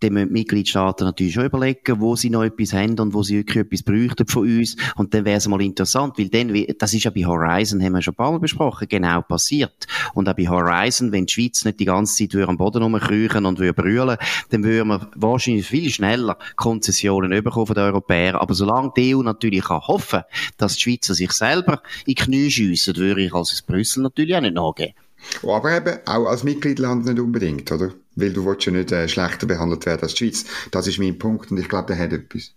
dann 0.00 0.14
müssen 0.14 0.28
die 0.28 0.32
Mitgliedstaaten 0.32 1.04
natürlich 1.06 1.34
schon 1.34 1.44
überlegen, 1.44 2.00
wo 2.00 2.16
sie 2.16 2.30
noch 2.30 2.42
etwas 2.42 2.72
haben 2.72 2.98
und 2.98 3.14
wo 3.14 3.22
sie 3.22 3.36
wirklich 3.36 3.64
etwas 3.64 3.82
bräuchten 3.82 4.26
von 4.26 4.42
uns. 4.42 4.76
Und 4.96 5.14
dann 5.14 5.24
wäre 5.24 5.36
es 5.36 5.46
mal 5.46 5.60
interessant, 5.60 6.18
weil 6.18 6.28
dann, 6.28 6.52
das 6.78 6.94
ist 6.94 7.04
ja 7.04 7.10
bei 7.10 7.24
Horizon, 7.24 7.82
haben 7.82 7.92
wir 7.92 8.02
schon 8.02 8.12
ein 8.12 8.16
paar 8.16 8.32
Mal 8.32 8.40
besprochen, 8.40 8.88
genau 8.88 9.22
passiert. 9.22 9.86
Und 10.14 10.28
auch 10.28 10.34
bei 10.34 10.48
Horizon, 10.48 11.12
wenn 11.12 11.26
die 11.26 11.32
Schweiz 11.32 11.64
nicht 11.64 11.80
die 11.80 11.84
ganze 11.84 12.28
Zeit 12.28 12.48
am 12.48 12.56
Boden 12.56 12.82
rumkriechen 12.82 13.44
und 13.44 13.58
würde 13.58 13.74
brüllen, 13.74 14.16
dann 14.50 14.64
würden 14.64 14.88
wir 14.88 15.10
wahrscheinlich 15.16 15.66
viel 15.66 15.90
schneller 15.90 16.38
Konzessionen 16.56 17.30
bekommen 17.42 17.66
von 17.66 17.74
den 17.74 17.84
Europäern. 17.84 18.36
Aber 18.36 18.54
solange 18.54 18.92
die 18.96 19.14
EU 19.14 19.22
natürlich 19.22 19.64
kann 19.64 19.80
hoffen, 19.80 20.22
dass 20.56 20.74
die 20.74 20.80
Schweizer 20.80 21.14
sich 21.14 21.32
selber 21.32 21.82
in 22.06 22.14
die 22.14 22.14
Knie 22.14 22.50
schiessen, 22.50 22.96
würde 22.96 23.22
ich 23.22 23.34
als 23.34 23.62
Brüssel 23.62 24.02
natürlich 24.02 24.34
auch 24.34 24.40
nicht 24.40 24.54
nachgeben. 24.54 24.94
Oh, 25.42 25.54
aber 25.54 25.76
eben 25.76 25.98
auch 26.06 26.26
als 26.26 26.44
Mitgliedland 26.44 27.04
nicht 27.04 27.18
unbedingt, 27.18 27.70
oder? 27.70 27.92
Weil 28.20 28.32
du 28.32 28.44
willst 28.44 28.66
ja 28.66 28.72
nicht 28.72 28.92
äh, 28.92 29.08
schlechter 29.08 29.46
behandelt 29.46 29.86
werden 29.86 30.02
als 30.02 30.14
die 30.14 30.24
Schweiz. 30.24 30.44
Das 30.70 30.86
ist 30.86 30.98
mein 30.98 31.18
Punkt 31.18 31.50
und 31.50 31.58
ich 31.58 31.68
glaube, 31.68 31.94
der 31.94 31.98
hat 31.98 32.12
etwas. 32.12 32.52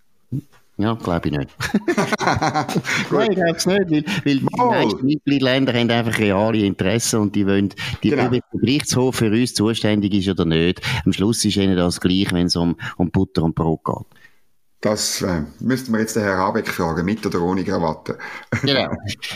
Ja, 0.78 0.96
glaube 0.96 1.30
ich 1.30 1.38
nicht. 1.38 1.50
Nein, 3.12 3.32
ich 3.32 3.36
glaube 3.36 3.58
es 3.58 3.66
nicht, 3.66 3.90
weil, 3.90 4.04
weil 4.26 4.36
die 4.36 4.58
meisten 4.58 5.06
Mitgliedländer 5.06 5.74
haben 5.74 5.92
einfach 5.92 6.18
reale 6.18 6.58
Interessen 6.60 7.20
und 7.20 7.36
die 7.36 7.46
wollen, 7.46 7.70
die 8.02 8.10
genau. 8.10 8.30
der 8.30 8.42
Gerichtshof 8.52 9.18
für 9.18 9.30
uns 9.30 9.54
zuständig 9.54 10.14
ist 10.16 10.30
oder 10.30 10.46
nicht. 10.46 10.82
Am 11.06 11.14
Schluss 11.14 11.46
ist 11.46 11.58
ihnen 11.58 11.78
das 11.78 12.02
gleich, 12.02 12.34
wenn 12.34 12.48
es 12.48 12.56
um, 12.56 12.76
um 12.98 13.12
Butter 13.12 13.44
und 13.44 13.54
Brot 13.54 13.84
geht. 13.86 14.23
Das 14.84 15.22
äh, 15.22 15.44
müssten 15.62 15.94
wir 15.94 16.02
jetzt 16.02 16.18
den 16.18 16.24
Herrn 16.24 16.40
Habeck 16.40 16.68
fragen, 16.68 17.06
mit 17.06 17.26
oder 17.26 17.42
ohne 17.42 17.64
Krawatte. 17.64 18.18
genau. 18.64 18.92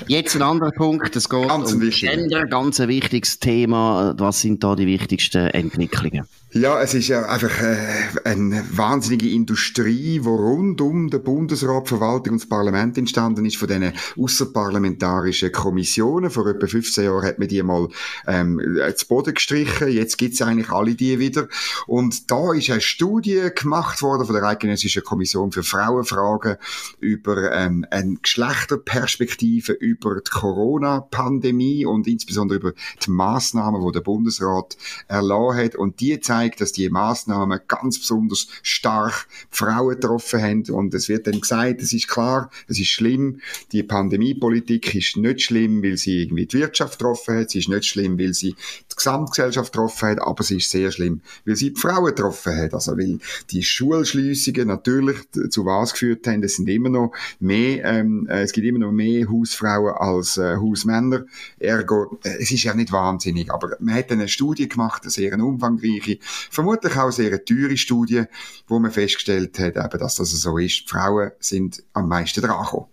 Jetzt 0.05 0.35
ein 0.35 0.41
anderer 0.41 0.71
Punkt, 0.71 1.15
es 1.15 1.29
geht 1.29 1.47
ganz 1.47 1.71
um 1.71 1.89
Gender, 1.89 2.45
ganz 2.47 2.81
ein 2.81 2.89
wichtiges 2.89 3.39
Thema. 3.39 4.13
Was 4.17 4.41
sind 4.41 4.61
da 4.61 4.75
die 4.75 4.87
wichtigsten 4.87 5.47
Entwicklungen? 5.47 6.25
Ja, 6.59 6.81
es 6.81 6.95
ist 6.95 7.11
einfach 7.11 7.61
äh, 7.61 7.77
eine 8.23 8.65
wahnsinnige 8.71 9.29
Industrie, 9.29 10.21
wo 10.23 10.37
rund 10.37 10.81
um 10.81 11.07
den 11.07 11.21
Bundesrat, 11.21 11.87
Verwaltung 11.87 12.33
und 12.33 12.41
das 12.41 12.49
Parlament 12.49 12.97
entstanden 12.97 13.45
ist, 13.45 13.57
von 13.57 13.67
diesen 13.67 13.93
außerparlamentarischen 14.19 15.51
Kommissionen. 15.51 16.31
Vor 16.31 16.47
etwa 16.47 16.65
15 16.65 17.03
Jahren 17.03 17.23
hat 17.23 17.37
man 17.37 17.47
die 17.47 17.61
mal 17.61 17.89
ähm, 18.25 18.59
zu 18.95 19.07
Boden 19.07 19.35
gestrichen, 19.35 19.89
jetzt 19.89 20.17
gibt's 20.17 20.41
eigentlich 20.41 20.71
alle 20.71 20.95
die 20.95 21.19
wieder. 21.19 21.47
Und 21.85 22.31
da 22.31 22.53
ist 22.53 22.71
eine 22.71 22.81
Studie 22.81 23.49
gemacht 23.53 24.01
worden 24.01 24.25
von 24.25 24.33
der 24.33 24.43
Eidgenössischen 24.43 25.03
Kommission 25.03 25.51
für 25.51 25.61
Frauenfragen 25.61 26.55
über 26.99 27.51
ähm, 27.51 27.85
eine 27.91 28.15
Geschlechterperspektive 28.15 29.73
über 29.73 30.21
die 30.21 30.31
Corona-Pandemie 30.31 31.85
und 31.85 32.07
insbesondere 32.07 32.57
über 32.57 32.73
die 33.05 33.11
Massnahmen, 33.11 33.85
die 33.85 33.91
der 33.91 34.01
Bundesrat 34.01 34.75
erlassen 35.07 35.57
hat. 35.57 35.75
Und 35.75 35.99
die 35.99 36.19
zeigen 36.19 36.46
gezeigt, 36.47 36.61
dass 36.61 36.71
die 36.71 36.89
Maßnahmen 36.89 37.59
ganz 37.67 37.99
besonders 37.99 38.47
stark 38.61 39.27
Frauen 39.49 39.95
getroffen 39.95 40.41
haben. 40.41 40.63
Und 40.69 40.93
es 40.93 41.09
wird 41.09 41.27
dann 41.27 41.41
gesagt, 41.41 41.81
es 41.81 41.93
ist 41.93 42.07
klar, 42.07 42.49
es 42.67 42.79
ist 42.79 42.87
schlimm. 42.87 43.39
Die 43.71 43.83
Pandemiepolitik 43.83 44.95
ist 44.95 45.17
nicht 45.17 45.41
schlimm, 45.41 45.83
weil 45.83 45.97
sie 45.97 46.23
irgendwie 46.23 46.45
die 46.45 46.59
Wirtschaft 46.59 46.99
getroffen 46.99 47.37
hat. 47.37 47.51
Sie 47.51 47.59
ist 47.59 47.69
nicht 47.69 47.85
schlimm, 47.85 48.19
weil 48.19 48.33
sie 48.33 48.55
die 48.91 48.95
Gesamtgesellschaft 48.95 49.71
getroffen 49.71 50.09
hat. 50.09 50.19
Aber 50.21 50.43
sie 50.43 50.57
ist 50.57 50.69
sehr 50.69 50.91
schlimm, 50.91 51.21
weil 51.45 51.55
sie 51.55 51.73
die 51.73 51.79
Frauen 51.79 52.05
getroffen 52.05 52.55
hat. 52.55 52.73
Also, 52.73 52.97
weil 52.97 53.19
die 53.51 53.63
Schulschliessungen 53.63 54.67
natürlich 54.67 55.17
zu 55.49 55.65
was 55.65 55.93
geführt 55.93 56.27
haben. 56.27 56.43
Es 56.43 56.55
sind 56.55 56.69
immer 56.69 56.89
noch 56.89 57.11
mehr, 57.39 57.83
ähm, 57.85 58.27
äh, 58.29 58.41
es 58.41 58.53
gibt 58.53 58.67
immer 58.67 58.79
noch 58.79 58.91
mehr 58.91 59.27
Hausfrauen 59.29 59.93
als 59.93 60.37
äh, 60.37 60.55
Hausmänner. 60.55 61.25
Ergo, 61.59 62.19
äh, 62.23 62.37
es 62.39 62.51
ist 62.51 62.63
ja 62.63 62.73
nicht 62.73 62.91
wahnsinnig. 62.91 63.51
Aber 63.51 63.75
man 63.79 63.95
hat 63.95 64.11
eine 64.11 64.27
Studie 64.27 64.67
gemacht, 64.69 65.03
eine 65.03 65.11
sehr 65.11 65.37
umfangreiche, 65.57 66.19
vermutlich 66.49 66.95
auch 66.97 67.11
sehr 67.11 67.43
teure 67.43 67.77
Studie, 67.77 68.23
wo 68.67 68.79
man 68.79 68.91
festgestellt 68.91 69.59
hat, 69.59 69.75
eben, 69.75 69.99
dass 69.99 70.15
das 70.15 70.31
so 70.31 70.57
ist. 70.57 70.81
Die 70.81 70.87
Frauen 70.87 71.31
sind 71.39 71.83
am 71.93 72.07
meisten 72.07 72.41
dran 72.41 72.63
gekommen. 72.63 72.87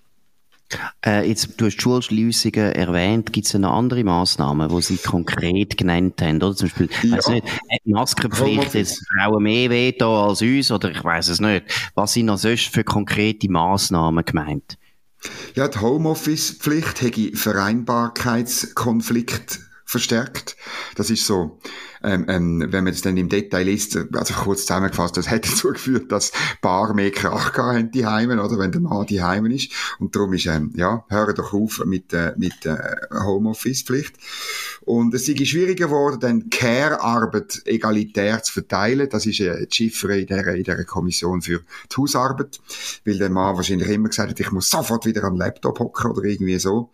Äh, 1.05 1.29
jetzt, 1.29 1.61
du 1.61 1.67
hast 1.67 1.77
die 1.77 1.83
Schulschliessungen 1.83 2.73
erwähnt. 2.73 3.33
Gibt 3.33 3.47
es 3.47 3.55
noch 3.55 3.73
andere 3.73 4.03
Massnahmen, 4.03 4.69
die 4.69 4.83
Sie 4.83 4.97
konkret 4.97 5.77
genannt 5.77 6.21
haben? 6.21 6.43
Oder 6.43 6.57
zum 6.57 6.69
Beispiel, 6.69 6.89
ja. 7.03 7.17
weiß 7.17 7.29
nicht, 7.29 7.47
Maskenpflicht 7.85 8.75
jetzt 8.75 9.07
Frauen 9.09 9.41
mehr 9.43 9.71
wehtun 9.71 10.09
als 10.09 10.43
uns? 10.43 10.73
Oder 10.73 10.91
ich 10.91 11.05
weiß 11.05 11.29
es 11.29 11.41
nicht. 11.41 11.67
Was 11.95 12.15
sind 12.15 12.27
noch 12.27 12.39
sonst 12.39 12.73
für 12.73 12.85
konkrete 12.85 13.51
Massnahmen 13.51 14.25
gemeint? 14.25 14.79
Ja, 15.55 15.69
die 15.69 15.79
Homeoffice-Pflicht 15.79 17.03
hätte 17.03 17.37
Vereinbarkeitskonflikt 17.37 19.61
verstärkt. 19.85 20.57
Das 20.97 21.11
ist 21.11 21.27
so 21.27 21.61
ähm, 22.04 22.26
ähm, 22.28 22.66
wenn 22.70 22.84
man 22.84 22.92
es 22.92 23.02
dann 23.02 23.16
im 23.16 23.28
Detail 23.28 23.64
liest, 23.64 23.99
also 24.12 24.34
kurz 24.34 24.62
zusammengefasst, 24.62 25.16
das 25.16 25.28
hat 25.28 25.46
dazu 25.50 25.68
geführt, 25.68 26.12
dass 26.12 26.32
Paar 26.61 26.94
mehr 26.94 27.11
Krach 27.11 27.56
haben, 27.56 27.90
die 27.90 28.06
Heimen, 28.06 28.38
oder 28.38 28.58
wenn 28.58 28.73
der 28.73 28.80
Mann 28.80 29.06
die 29.06 29.23
Heimen 29.23 29.50
ist. 29.50 29.73
Und 29.99 30.14
darum 30.14 30.32
ist, 30.34 30.46
ähm, 30.46 30.73
ja, 30.76 31.04
hören 31.08 31.34
doch 31.34 31.52
auf 31.52 31.84
mit, 31.84 32.12
äh, 32.12 32.34
mit 32.37 32.66
äh, 32.66 32.76
Homeoffice-Pflicht. 33.11 34.16
Und 34.82 35.14
es 35.14 35.28
ist 35.28 35.46
schwieriger 35.46 35.87
geworden, 35.87 36.20
dann 36.20 36.50
Care-Arbeit 36.50 37.62
egalitär 37.64 38.42
zu 38.42 38.52
verteilen. 38.52 39.08
Das 39.11 39.25
ist 39.26 39.40
äh, 39.40 39.66
die 39.66 39.75
Chiffre 39.75 40.20
in 40.20 40.26
der, 40.26 40.46
in 40.54 40.64
der 40.64 40.84
Kommission 40.84 41.42
für 41.42 41.61
die 41.90 41.96
Hausarbeit. 41.96 42.61
Weil 43.04 43.18
der 43.18 43.30
Mann 43.30 43.56
wahrscheinlich 43.56 43.88
immer 43.88 44.08
gesagt 44.08 44.30
hat, 44.30 44.40
ich 44.40 44.52
muss 44.52 44.68
sofort 44.68 45.06
wieder 45.06 45.25
am 45.25 45.37
Laptop 45.37 45.78
hocken 45.78 46.11
oder 46.11 46.25
irgendwie 46.25 46.58
so. 46.58 46.90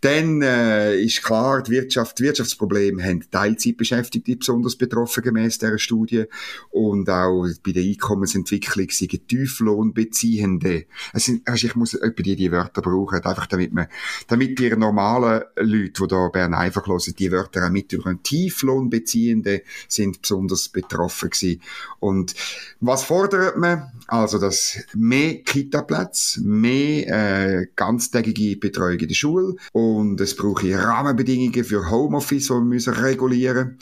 Dann 0.00 0.40
äh, 0.42 0.96
ist 0.96 1.22
klar, 1.22 1.62
die 1.62 1.72
Wirtschaft, 1.72 2.18
die 2.18 2.24
Wirtschaftsprobleme 2.24 3.02
haben 3.02 3.24
Teilzeitbeschäftigte 3.30 4.45
besonders 4.46 4.76
betroffen 4.76 5.22
gemäß 5.22 5.58
dieser 5.58 5.78
Studie. 5.78 6.24
Und 6.70 7.10
auch 7.10 7.46
bei 7.64 7.72
der 7.72 7.82
Einkommensentwicklung 7.82 8.88
sind 8.90 9.28
Tieflohnbeziehende. 9.28 10.86
Also 11.12 11.32
ich 11.54 11.74
muss 11.74 11.94
etwa 11.94 12.22
die, 12.22 12.36
die 12.36 12.52
Wörter 12.52 12.82
brauchen, 12.82 13.22
einfach 13.24 13.46
damit 13.46 13.72
man, 13.72 13.88
damit 14.28 14.58
die 14.58 14.70
normalen 14.70 15.42
Leute, 15.56 16.02
die 16.02 16.08
da 16.08 16.28
Bern 16.28 16.54
einfach 16.54 16.86
hören, 16.86 17.14
die 17.18 17.32
Wörter 17.32 17.66
auch 17.66 17.70
mithören. 17.70 18.22
Tieflohnbeziehende 18.22 19.62
sind 19.88 20.22
besonders 20.22 20.68
betroffen 20.68 21.30
gewesen. 21.30 21.60
Und 21.98 22.34
was 22.80 23.02
fordert 23.02 23.56
man? 23.56 23.90
Also, 24.06 24.38
dass 24.38 24.78
mehr 24.94 25.42
Kita-Plätze, 25.42 26.40
mehr 26.42 27.06
äh, 27.08 27.66
ganztägige 27.74 28.56
Betreuung 28.56 29.00
in 29.00 29.08
der 29.08 29.14
Schule 29.14 29.56
und 29.72 30.20
es 30.20 30.36
brauche 30.36 30.78
Rahmenbedingungen 30.78 31.64
für 31.64 31.90
Homeoffice, 31.90 32.46
die 32.46 32.52
wir 32.52 32.60
müssen 32.60 32.94
regulieren 32.94 33.78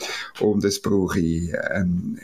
und 0.55 0.63
es 0.63 0.81
brauche 0.81 1.19
ähm, 1.19 2.17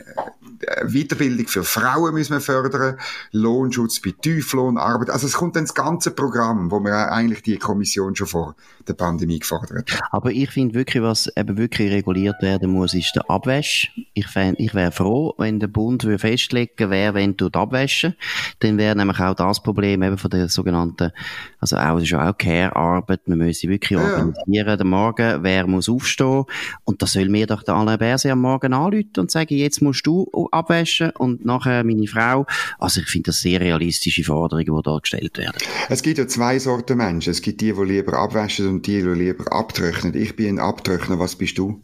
äh, 0.66 0.86
Weiterbildung 0.86 1.46
für 1.48 1.64
Frauen 1.64 2.14
müssen 2.14 2.32
wir 2.32 2.40
fördern, 2.40 2.96
Lohnschutz 3.32 4.00
bei 4.00 4.12
Tieflohnarbeit. 4.20 5.10
Also 5.10 5.26
es 5.26 5.34
kommt 5.34 5.56
dann 5.56 5.64
das 5.64 5.74
ganze 5.74 6.12
Programm, 6.12 6.70
wo 6.70 6.80
wir 6.80 7.12
eigentlich 7.12 7.42
die 7.42 7.58
Kommission 7.58 8.16
schon 8.16 8.26
vor 8.26 8.54
der 8.88 8.94
Pandemie 8.94 9.38
gefordert 9.38 9.92
hat. 9.92 10.02
Aber 10.10 10.30
ich 10.30 10.50
finde 10.50 10.74
wirklich, 10.74 11.02
was 11.02 11.30
eben 11.36 11.56
wirklich 11.56 11.92
reguliert 11.92 12.40
werden 12.40 12.70
muss, 12.70 12.94
ist 12.94 13.12
der 13.14 13.28
Abwäsch. 13.28 13.92
Ich, 14.14 14.26
ich 14.34 14.74
wäre 14.74 14.92
froh, 14.92 15.34
wenn 15.38 15.60
der 15.60 15.68
Bund 15.68 16.04
würde 16.04 16.18
festlegen 16.18 16.90
wer 16.90 17.14
wenn 17.14 17.36
tut 17.36 17.56
abwäschen. 17.56 18.14
Dann 18.60 18.78
wäre 18.78 18.96
nämlich 18.96 19.20
auch 19.20 19.34
das 19.34 19.62
Problem 19.62 20.02
eben 20.02 20.18
von 20.18 20.30
der 20.30 20.48
sogenannten, 20.48 21.12
also 21.60 21.76
auch, 21.76 21.98
das 21.98 22.04
ist 22.04 22.14
auch 22.14 22.36
Care-Arbeit. 22.36 23.28
Man 23.28 23.38
muss 23.38 23.62
wirklich 23.62 23.98
ja. 23.98 24.04
organisieren, 24.04 24.78
den 24.78 24.88
Morgen, 24.88 25.42
wer 25.42 25.66
muss 25.66 25.88
aufstehen. 25.88 26.44
Und 26.84 27.02
das 27.02 27.12
soll 27.12 27.28
mir 27.28 27.46
doch 27.46 27.62
der 27.62 27.74
Alain 27.74 27.98
Berset 28.22 28.32
am 28.32 28.40
Morgen 28.40 28.72
anrufen 28.72 29.10
und 29.18 29.30
sagen, 29.30 29.54
jetzt 29.54 29.82
musst 29.82 30.06
du 30.06 30.30
abwaschen 30.50 31.10
und 31.18 31.44
nachher 31.44 31.84
meine 31.84 32.06
Frau. 32.06 32.46
Also 32.78 33.00
ich 33.00 33.08
finde 33.08 33.26
das 33.26 33.40
sehr 33.40 33.60
realistische 33.60 34.24
Forderungen, 34.24 34.74
die 34.74 34.82
da 34.82 34.98
gestellt 34.98 35.38
werden. 35.38 35.58
Es 35.88 36.02
gibt 36.02 36.18
ja 36.18 36.26
zwei 36.26 36.58
Sorten 36.58 36.98
Menschen. 36.98 37.30
Es 37.30 37.42
gibt 37.42 37.60
die, 37.60 37.72
die 37.72 37.82
lieber 37.82 38.14
abwaschen 38.18 38.68
und 38.68 38.86
die, 38.86 39.02
die 39.02 39.08
lieber 39.08 39.52
abtrocknen. 39.52 40.14
Ich 40.14 40.36
bin 40.36 40.56
ein 40.56 40.58
Abtrockner. 40.58 41.18
Was 41.18 41.36
bist 41.36 41.58
du? 41.58 41.80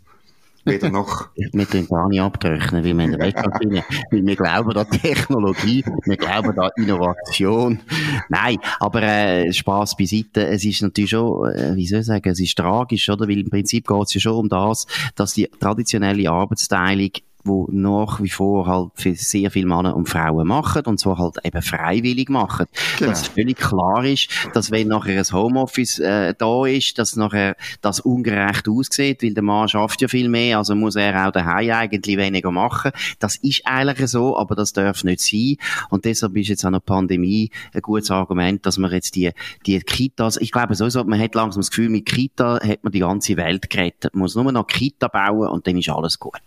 Weder 0.65 0.91
noch. 0.91 1.29
Wir 1.35 1.69
tun 1.69 1.87
gar 1.89 2.09
nicht 2.09 2.21
abtrocknen, 2.21 2.85
weil 2.85 2.97
wir 2.97 3.05
in 3.05 3.13
der 3.13 3.85
wir 4.11 4.37
glauben 4.37 4.77
an 4.77 4.91
Technologie, 4.91 5.85
wir 6.05 6.17
glauben 6.17 6.59
an 6.59 6.71
Innovation. 6.77 7.81
Nein, 8.29 8.59
aber 8.81 9.03
äh, 9.03 9.53
Spaß 9.53 9.97
beiseite. 9.97 10.47
Es 10.47 10.65
ist 10.65 10.83
natürlich 10.83 11.11
schon, 11.11 11.51
äh, 11.51 11.75
wie 11.77 11.87
soll 11.87 12.01
ich 12.01 12.07
sagen, 12.07 12.29
es 12.29 12.41
ist 12.41 12.57
tragisch, 12.57 13.09
oder? 13.09 13.29
Weil 13.29 13.41
im 13.41 13.51
Prinzip 13.51 13.87
geht 13.87 14.03
es 14.03 14.15
ja 14.15 14.21
schon 14.21 14.35
um 14.35 14.49
das, 14.49 14.87
dass 15.15 15.35
die 15.35 15.49
traditionelle 15.59 16.31
Arbeitsteilung 16.31 17.11
wo 17.45 17.69
nach 17.71 18.21
wie 18.23 18.29
vor 18.29 18.67
halt 18.67 18.91
für 18.95 19.15
sehr 19.15 19.51
viele 19.51 19.67
Männer 19.67 19.97
und 19.97 20.09
Frauen 20.09 20.47
machen 20.47 20.83
und 20.87 20.99
zwar 20.99 21.19
halt 21.19 21.37
eben 21.45 21.63
freiwillig 21.63 22.29
machen. 22.29 22.67
Genau. 22.99 23.11
Dass 23.11 23.29
völlig 23.29 23.57
klar 23.57 24.05
ist, 24.05 24.29
dass 24.55 24.71
wenn 24.71 24.89
nachher 24.89 25.19
ein 25.19 25.33
Homeoffice 25.33 25.99
äh, 25.99 26.35
da 26.37 26.67
ist, 26.67 26.99
dass 26.99 27.17
nachher 27.17 27.57
das 27.81 28.01
ungerecht 28.01 28.69
aussieht, 28.69 29.23
weil 29.23 29.35
der 29.35 29.43
Mann 29.43 29.69
schafft 29.69 30.01
ja 30.03 30.09
viel 30.09 30.29
mehr, 30.29 30.59
also 30.59 30.75
muss 30.75 30.97
er 30.97 31.27
auch 31.27 31.33
daheim 31.33 31.71
eigentlich 31.71 32.17
weniger 32.17 32.51
machen. 32.51 32.93
Das 33.19 33.37
ist 33.37 33.63
eigentlich 33.65 34.11
so, 34.11 34.37
aber 34.37 34.55
das 34.55 34.73
darf 34.73 35.05
nicht 35.05 35.21
sein 35.21 35.57
und 35.91 36.05
deshalb 36.05 36.37
ist 36.37 36.49
jetzt 36.49 36.65
an 36.65 36.73
der 36.75 36.81
Pandemie 36.81 37.51
ein 37.73 37.83
gutes 37.83 38.11
Argument, 38.11 38.65
dass 38.67 38.79
man 38.79 38.91
jetzt 38.93 39.15
die, 39.15 39.31
die 39.67 39.79
Kitas, 39.81 40.37
ich 40.37 40.53
glaube 40.53 40.75
sowieso, 40.75 41.05
man 41.05 41.21
hat 41.21 41.35
langsam 41.35 41.61
das 41.61 41.71
Gefühl, 41.71 41.89
mit 41.89 42.07
Kita 42.07 42.61
hat 42.63 42.85
man 42.85 42.93
die 42.93 43.01
ganze 43.01 43.37
Welt 43.37 43.71
gerettet. 43.71 44.15
Man 44.15 44.23
muss 44.23 44.35
nur 44.35 44.51
noch 44.51 44.67
Kita 44.67 45.09
bauen 45.09 45.49
und 45.49 45.67
dann 45.67 45.77
ist 45.79 45.89
alles 45.89 46.19
gut. 46.19 46.41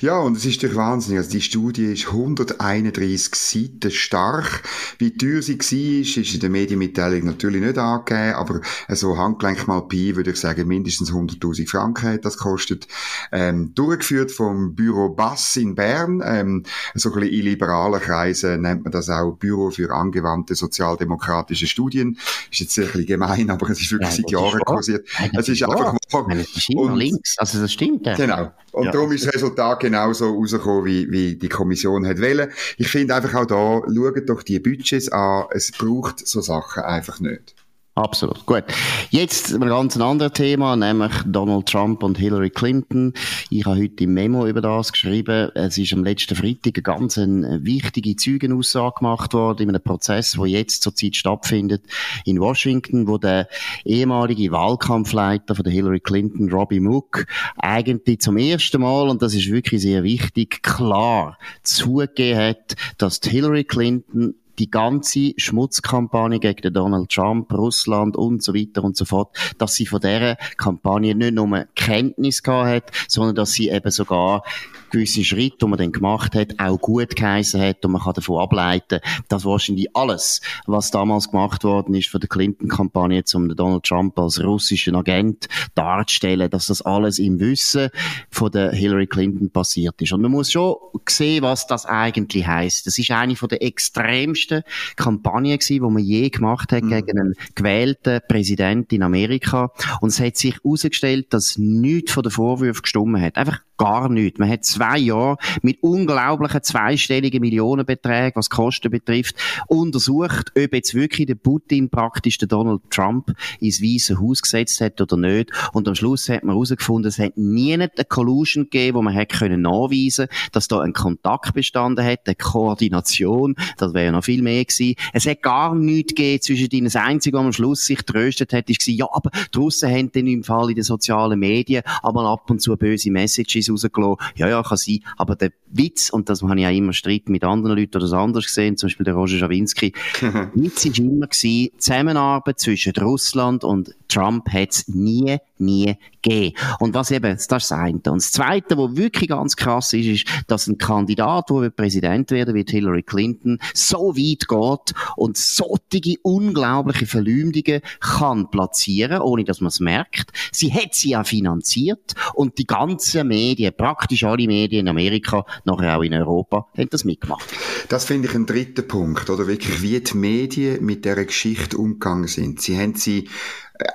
Ja, 0.00 0.18
und 0.18 0.36
es 0.36 0.44
ist 0.44 0.62
doch 0.62 0.74
wahnsinnig. 0.74 1.18
Also 1.18 1.30
die 1.30 1.40
Studie 1.40 1.92
ist 1.92 2.08
131 2.08 3.34
Seiten 3.34 3.90
stark. 3.90 4.62
Wie 4.98 5.16
teuer 5.16 5.42
sie 5.42 5.58
war, 5.58 6.22
ist 6.22 6.34
in 6.34 6.40
der 6.40 6.50
Medienmitteilung 6.50 7.24
natürlich 7.24 7.60
nicht 7.60 7.78
angegeben, 7.78 8.34
aber 8.34 8.60
so 8.88 9.16
Handgelenk 9.16 9.66
mal 9.66 9.82
Pi 9.82 10.16
würde 10.16 10.30
ich 10.30 10.36
sagen, 10.36 10.68
mindestens 10.68 11.12
100.000 11.12 11.68
Franken 11.68 12.12
hat 12.12 12.24
das 12.24 12.36
kostet. 12.36 12.86
Ähm, 13.32 13.74
durchgeführt 13.74 14.30
vom 14.30 14.74
Büro 14.74 15.10
Bass 15.10 15.56
in 15.56 15.74
Bern. 15.74 16.22
Ähm, 16.24 16.62
so 16.94 17.12
ein 17.12 17.20
bisschen 17.20 17.34
in 17.34 17.44
liberalen 17.44 18.00
Kreisen 18.00 18.62
nennt 18.62 18.84
man 18.84 18.92
das 18.92 19.08
auch 19.08 19.32
Büro 19.32 19.70
für 19.70 19.90
angewandte 19.92 20.54
sozialdemokratische 20.54 21.66
Studien. 21.66 22.18
Ist 22.50 22.60
jetzt 22.60 22.78
ein 22.78 22.86
bisschen 22.86 23.06
gemein, 23.06 23.50
aber 23.50 23.68
es 23.70 23.80
ist 23.80 23.90
wirklich 23.90 24.10
ja, 24.10 24.16
seit 24.16 24.30
Jahren 24.30 24.60
kursiert. 24.60 25.08
Es 25.32 25.48
ist 25.48 25.62
einfach 25.62 25.92
mal... 25.92 26.38
Es 26.38 26.56
ist 26.56 26.70
immer 26.70 26.94
links, 26.96 27.36
also 27.38 27.60
das 27.60 27.72
stimmt. 27.72 28.06
Ja. 28.06 28.16
Genau. 28.16 28.52
Und 28.72 28.84
ja. 28.84 28.92
darum 28.92 29.10
ist 29.12 29.26
das 29.26 29.34
Resultat 29.34 29.67
genauso 29.76 30.34
rausgekommen, 30.34 30.84
wie, 30.84 31.10
wie 31.10 31.36
die 31.36 31.48
Kommission 31.48 32.06
hat 32.06 32.20
wollen. 32.20 32.50
Ich 32.76 32.88
finde 32.88 33.14
einfach 33.14 33.34
auch 33.34 33.46
da, 33.46 33.82
schaut 33.92 34.28
doch 34.28 34.42
die 34.42 34.58
Budgets 34.58 35.08
an, 35.10 35.44
es 35.50 35.72
braucht 35.72 36.26
so 36.26 36.40
Sachen 36.40 36.82
einfach 36.82 37.20
nicht. 37.20 37.54
Absolut. 37.98 38.46
Gut. 38.46 38.62
Jetzt 39.10 39.52
ein 39.52 39.60
ganz 39.60 39.98
anderes 39.98 40.32
Thema, 40.34 40.76
nämlich 40.76 41.10
Donald 41.26 41.66
Trump 41.66 42.04
und 42.04 42.16
Hillary 42.16 42.50
Clinton. 42.50 43.12
Ich 43.50 43.66
habe 43.66 43.80
heute 43.80 44.04
im 44.04 44.14
Memo 44.14 44.46
über 44.46 44.60
das 44.60 44.92
geschrieben. 44.92 45.50
Es 45.56 45.78
ist 45.78 45.92
am 45.94 46.04
letzten 46.04 46.36
Freitag 46.36 46.76
eine 46.76 46.82
ganz 46.82 47.16
wichtige 47.16 48.14
Zeugenaussage 48.14 49.00
gemacht 49.00 49.34
worden 49.34 49.64
in 49.64 49.70
einem 49.70 49.82
Prozess, 49.82 50.36
der 50.38 50.46
jetzt 50.46 50.84
zurzeit 50.84 51.16
stattfindet 51.16 51.82
in 52.24 52.38
Washington, 52.38 53.08
wo 53.08 53.18
der 53.18 53.48
ehemalige 53.84 54.52
Wahlkampfleiter 54.52 55.56
von 55.56 55.66
Hillary 55.66 55.98
Clinton, 55.98 56.52
Robbie 56.52 56.78
Mook, 56.78 57.26
eigentlich 57.56 58.20
zum 58.20 58.36
ersten 58.36 58.80
Mal, 58.80 59.08
und 59.08 59.22
das 59.22 59.34
ist 59.34 59.50
wirklich 59.50 59.82
sehr 59.82 60.04
wichtig, 60.04 60.62
klar 60.62 61.36
zugegeben 61.64 62.38
hat, 62.38 62.76
dass 62.96 63.18
Hillary 63.24 63.64
Clinton 63.64 64.36
die 64.58 64.70
ganze 64.70 65.32
Schmutzkampagne 65.36 66.40
gegen 66.40 66.72
Donald 66.72 67.10
Trump, 67.10 67.52
Russland 67.52 68.16
und 68.16 68.42
so 68.42 68.54
weiter 68.54 68.84
und 68.84 68.96
so 68.96 69.04
fort, 69.04 69.36
dass 69.58 69.74
sie 69.74 69.86
von 69.86 70.00
dieser 70.00 70.36
Kampagne 70.56 71.14
nicht 71.14 71.34
nur 71.34 71.66
Kenntnis 71.74 72.42
gehabt 72.42 72.68
hat, 72.68 72.92
sondern 73.08 73.36
dass 73.36 73.52
sie 73.52 73.68
eben 73.68 73.90
sogar 73.90 74.42
gewisse 74.90 75.24
Schritte, 75.24 75.58
die 75.62 75.66
man 75.66 75.78
dann 75.78 75.92
gemacht 75.92 76.34
hat, 76.34 76.54
auch 76.58 76.78
gut 76.78 77.16
geheißen 77.16 77.60
hat 77.60 77.84
und 77.84 77.92
man 77.92 78.02
kann 78.02 78.14
davon 78.14 78.40
ableiten, 78.40 79.00
dass 79.28 79.44
wahrscheinlich 79.44 79.94
alles, 79.94 80.40
was 80.66 80.90
damals 80.90 81.30
gemacht 81.30 81.64
worden 81.64 81.94
ist 81.94 82.08
von 82.08 82.20
der 82.20 82.28
Clinton-Kampagne, 82.28 83.22
um 83.34 83.48
Donald 83.54 83.84
Trump 83.84 84.18
als 84.18 84.42
russischen 84.42 84.96
Agent 84.96 85.48
darzustellen, 85.74 86.50
dass 86.50 86.66
das 86.66 86.82
alles 86.82 87.18
im 87.18 87.40
Wissen 87.40 87.90
von 88.30 88.50
der 88.50 88.72
Hillary 88.72 89.06
Clinton 89.06 89.50
passiert 89.50 90.00
ist. 90.00 90.12
Und 90.12 90.22
man 90.22 90.30
muss 90.30 90.52
schon 90.52 90.76
sehen, 91.08 91.42
was 91.42 91.66
das 91.66 91.86
eigentlich 91.86 92.46
heißt. 92.46 92.86
Das 92.86 92.98
ist 92.98 93.10
eine 93.10 93.36
von 93.36 93.48
der 93.48 93.62
extremsten 93.62 94.62
Kampagnen 94.96 95.58
gewesen, 95.58 95.74
die 95.74 95.80
man 95.80 95.98
je 95.98 96.28
gemacht 96.30 96.72
hat 96.72 96.84
mhm. 96.84 96.90
gegen 96.90 97.20
einen 97.20 97.34
gewählten 97.54 98.20
Präsidenten 98.28 98.94
in 98.94 99.02
Amerika. 99.02 99.72
Und 100.00 100.10
es 100.10 100.20
hat 100.20 100.36
sich 100.36 100.56
herausgestellt, 100.62 101.32
dass 101.32 101.58
nichts 101.58 102.12
von 102.12 102.22
den 102.22 102.32
Vorwürfen 102.32 102.82
gestimmt 102.82 103.20
hat. 103.20 103.36
Einfach 103.36 103.60
gar 103.78 104.08
nichts. 104.08 104.38
Man 104.38 104.50
hat 104.50 104.64
zwei 104.64 104.98
Jahre 104.98 105.36
mit 105.62 105.82
unglaublichen 105.82 106.62
zweistelligen 106.62 107.40
Millionenbeträgen, 107.40 108.36
was 108.36 108.50
Kosten 108.50 108.90
betrifft, 108.90 109.36
untersucht, 109.68 110.52
ob 110.56 110.74
jetzt 110.74 110.94
wirklich 110.94 111.26
der 111.26 111.36
Putin 111.36 111.88
praktisch 111.88 112.38
den 112.38 112.48
Donald 112.48 112.82
Trump 112.90 113.32
ins 113.60 113.82
Weiße 113.82 114.20
Haus 114.20 114.42
gesetzt 114.42 114.80
hat 114.80 115.00
oder 115.00 115.16
nicht. 115.16 115.50
Und 115.72 115.88
am 115.88 115.94
Schluss 115.94 116.28
hat 116.28 116.44
man 116.44 116.54
herausgefunden, 116.54 117.08
es 117.08 117.18
hat 117.18 117.36
nie 117.36 117.72
eine 117.72 117.88
Collusion 118.08 118.64
gegeben, 118.64 118.98
wo 118.98 119.02
man 119.02 119.14
hätte 119.14 119.38
können 119.38 119.62
nachweisen, 119.62 120.28
dass 120.52 120.68
da 120.68 120.80
ein 120.80 120.92
Kontakt 120.92 121.54
bestanden 121.54 122.04
hat, 122.04 122.20
eine 122.26 122.34
Koordination, 122.34 123.54
das 123.76 123.94
wäre 123.94 124.06
ja 124.06 124.12
noch 124.12 124.24
viel 124.24 124.42
mehr 124.42 124.64
gewesen. 124.64 124.94
Es 125.12 125.26
hat 125.26 125.42
gar 125.42 125.74
nichts 125.74 126.14
gegeben 126.14 126.42
zwischen 126.42 126.68
ihnen. 126.70 126.84
Das 126.84 126.96
Einzige, 126.96 127.36
was 127.38 127.44
am 127.44 127.52
Schluss 127.52 127.84
sich 127.84 128.02
tröstet 128.02 128.52
hat, 128.52 128.68
ist 128.68 128.86
ja, 128.86 129.06
aber 129.10 129.30
die 129.54 129.58
Russen 129.58 129.90
haben 129.90 130.10
dann 130.12 130.26
im 130.26 130.42
Fall 130.42 130.70
in 130.70 130.74
den 130.74 130.84
sozialen 130.84 131.38
Medien 131.38 131.82
aber 132.02 132.24
ab 132.24 132.50
und 132.50 132.60
zu 132.60 132.76
böse 132.76 133.10
Messages 133.10 133.67
rausgelassen. 133.70 134.16
Ja, 134.36 134.48
ja, 134.48 134.62
kann 134.62 134.76
sein. 134.76 135.00
Aber 135.16 135.36
der 135.36 135.52
Witz, 135.70 136.10
und 136.10 136.28
das 136.28 136.42
habe 136.42 136.58
ich 136.58 136.66
auch 136.66 136.70
immer 136.70 136.92
Streit 136.92 137.28
mit 137.28 137.44
anderen 137.44 137.76
Leuten 137.76 137.96
oder 137.96 138.06
das 138.06 138.12
anders 138.12 138.46
gesehen, 138.46 138.76
zum 138.76 138.88
Beispiel 138.88 139.04
der 139.04 139.14
Roger 139.14 139.38
Schawinski, 139.38 139.92
Witz 140.54 140.84
ist 140.84 140.98
immer 140.98 141.26
gewesen, 141.26 141.70
Zusammenarbeit 141.78 142.58
zwischen 142.60 142.94
Russland 142.96 143.64
und 143.64 143.94
Trump 144.08 144.48
hat 144.50 144.70
es 144.70 144.88
nie, 144.88 145.38
nie 145.60 145.96
gegeben. 146.22 146.56
Und 146.80 146.94
was 146.94 147.10
eben, 147.10 147.32
das 147.32 147.42
ist 147.42 147.52
das 147.52 147.72
eine. 147.72 147.94
Und 147.94 148.06
das 148.06 148.32
zweite, 148.32 148.76
was 148.76 148.96
wirklich 148.96 149.28
ganz 149.28 149.56
krass 149.56 149.92
ist, 149.92 150.06
ist, 150.06 150.26
dass 150.46 150.66
ein 150.66 150.78
Kandidat, 150.78 151.50
der 151.50 151.70
Präsident 151.70 152.30
werden 152.30 152.54
wird, 152.54 152.70
Hillary 152.70 153.02
Clinton, 153.02 153.58
so 153.74 154.16
weit 154.16 154.48
geht 154.48 154.94
und 155.16 155.36
solche 155.36 156.16
unglaubliche 156.22 157.06
Verleumdungen 157.06 157.80
kann 158.00 158.50
platzieren, 158.50 159.20
ohne 159.20 159.44
dass 159.44 159.60
man 159.60 159.68
es 159.68 159.80
merkt. 159.80 160.32
Sie 160.52 160.72
hat 160.72 160.94
sie 160.94 161.10
ja 161.10 161.24
finanziert 161.24 162.14
und 162.34 162.58
die 162.58 162.66
ganzen 162.66 163.28
Medien, 163.28 163.72
praktisch 163.76 164.24
alle 164.24 164.46
Medien 164.46 164.86
in 164.86 164.88
Amerika, 164.88 165.44
nachher 165.64 165.98
auch 165.98 166.02
in 166.02 166.14
Europa, 166.14 166.66
haben 166.76 166.88
das 166.90 167.04
mitgemacht. 167.04 167.44
Das 167.88 168.04
finde 168.04 168.28
ich 168.28 168.34
ein 168.34 168.46
dritter 168.46 168.82
Punkt, 168.82 169.30
oder 169.30 169.46
wirklich, 169.46 169.82
wie 169.82 170.00
die 170.00 170.16
Medien 170.16 170.84
mit 170.84 171.04
dieser 171.04 171.24
Geschichte 171.24 171.76
umgegangen 171.76 172.28
sind. 172.28 172.60
Sie 172.60 172.78
haben 172.78 172.94
sie 172.94 173.28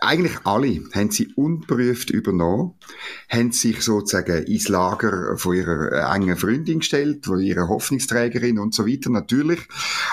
eigentlich 0.01 0.37
alle 0.45 0.81
haben 0.93 1.11
sie 1.11 1.27
unprüft 1.35 2.09
übernommen, 2.09 2.73
haben 3.29 3.51
sich 3.51 3.81
sozusagen 3.81 4.43
ins 4.43 4.69
Lager 4.69 5.37
von 5.37 5.55
ihrer 5.55 5.91
äh, 5.91 6.15
engen 6.15 6.37
Freundin 6.37 6.79
gestellt, 6.79 7.25
von 7.25 7.39
ihrer 7.39 7.67
Hoffnungsträgerin 7.67 8.59
und 8.59 8.73
so 8.73 8.87
weiter 8.87 9.09
natürlich. 9.09 9.59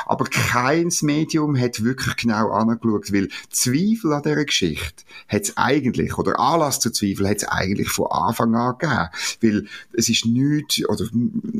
Aber 0.07 0.25
keins 0.25 1.03
Medium 1.03 1.59
hat 1.59 1.85
wirklich 1.85 2.17
genau 2.17 2.50
angeschaut, 2.50 3.12
weil 3.12 3.29
Zweifel 3.50 4.12
an 4.12 4.23
dieser 4.23 4.45
Geschichte 4.45 5.05
hat 5.29 5.43
es 5.43 5.57
eigentlich, 5.57 6.19
oder 6.19 6.39
Anlass 6.41 6.81
zu 6.81 6.91
Zweifel 6.91 7.29
hat 7.29 7.39
es 7.39 7.49
eigentlich 7.49 7.89
von 7.89 8.07
Anfang 8.11 8.55
an 8.55 8.77
gegeben. 8.79 9.09
Weil 9.41 9.67
es 9.93 10.09
ist 10.09 10.27
nichts, 10.27 10.85
oder 10.89 11.05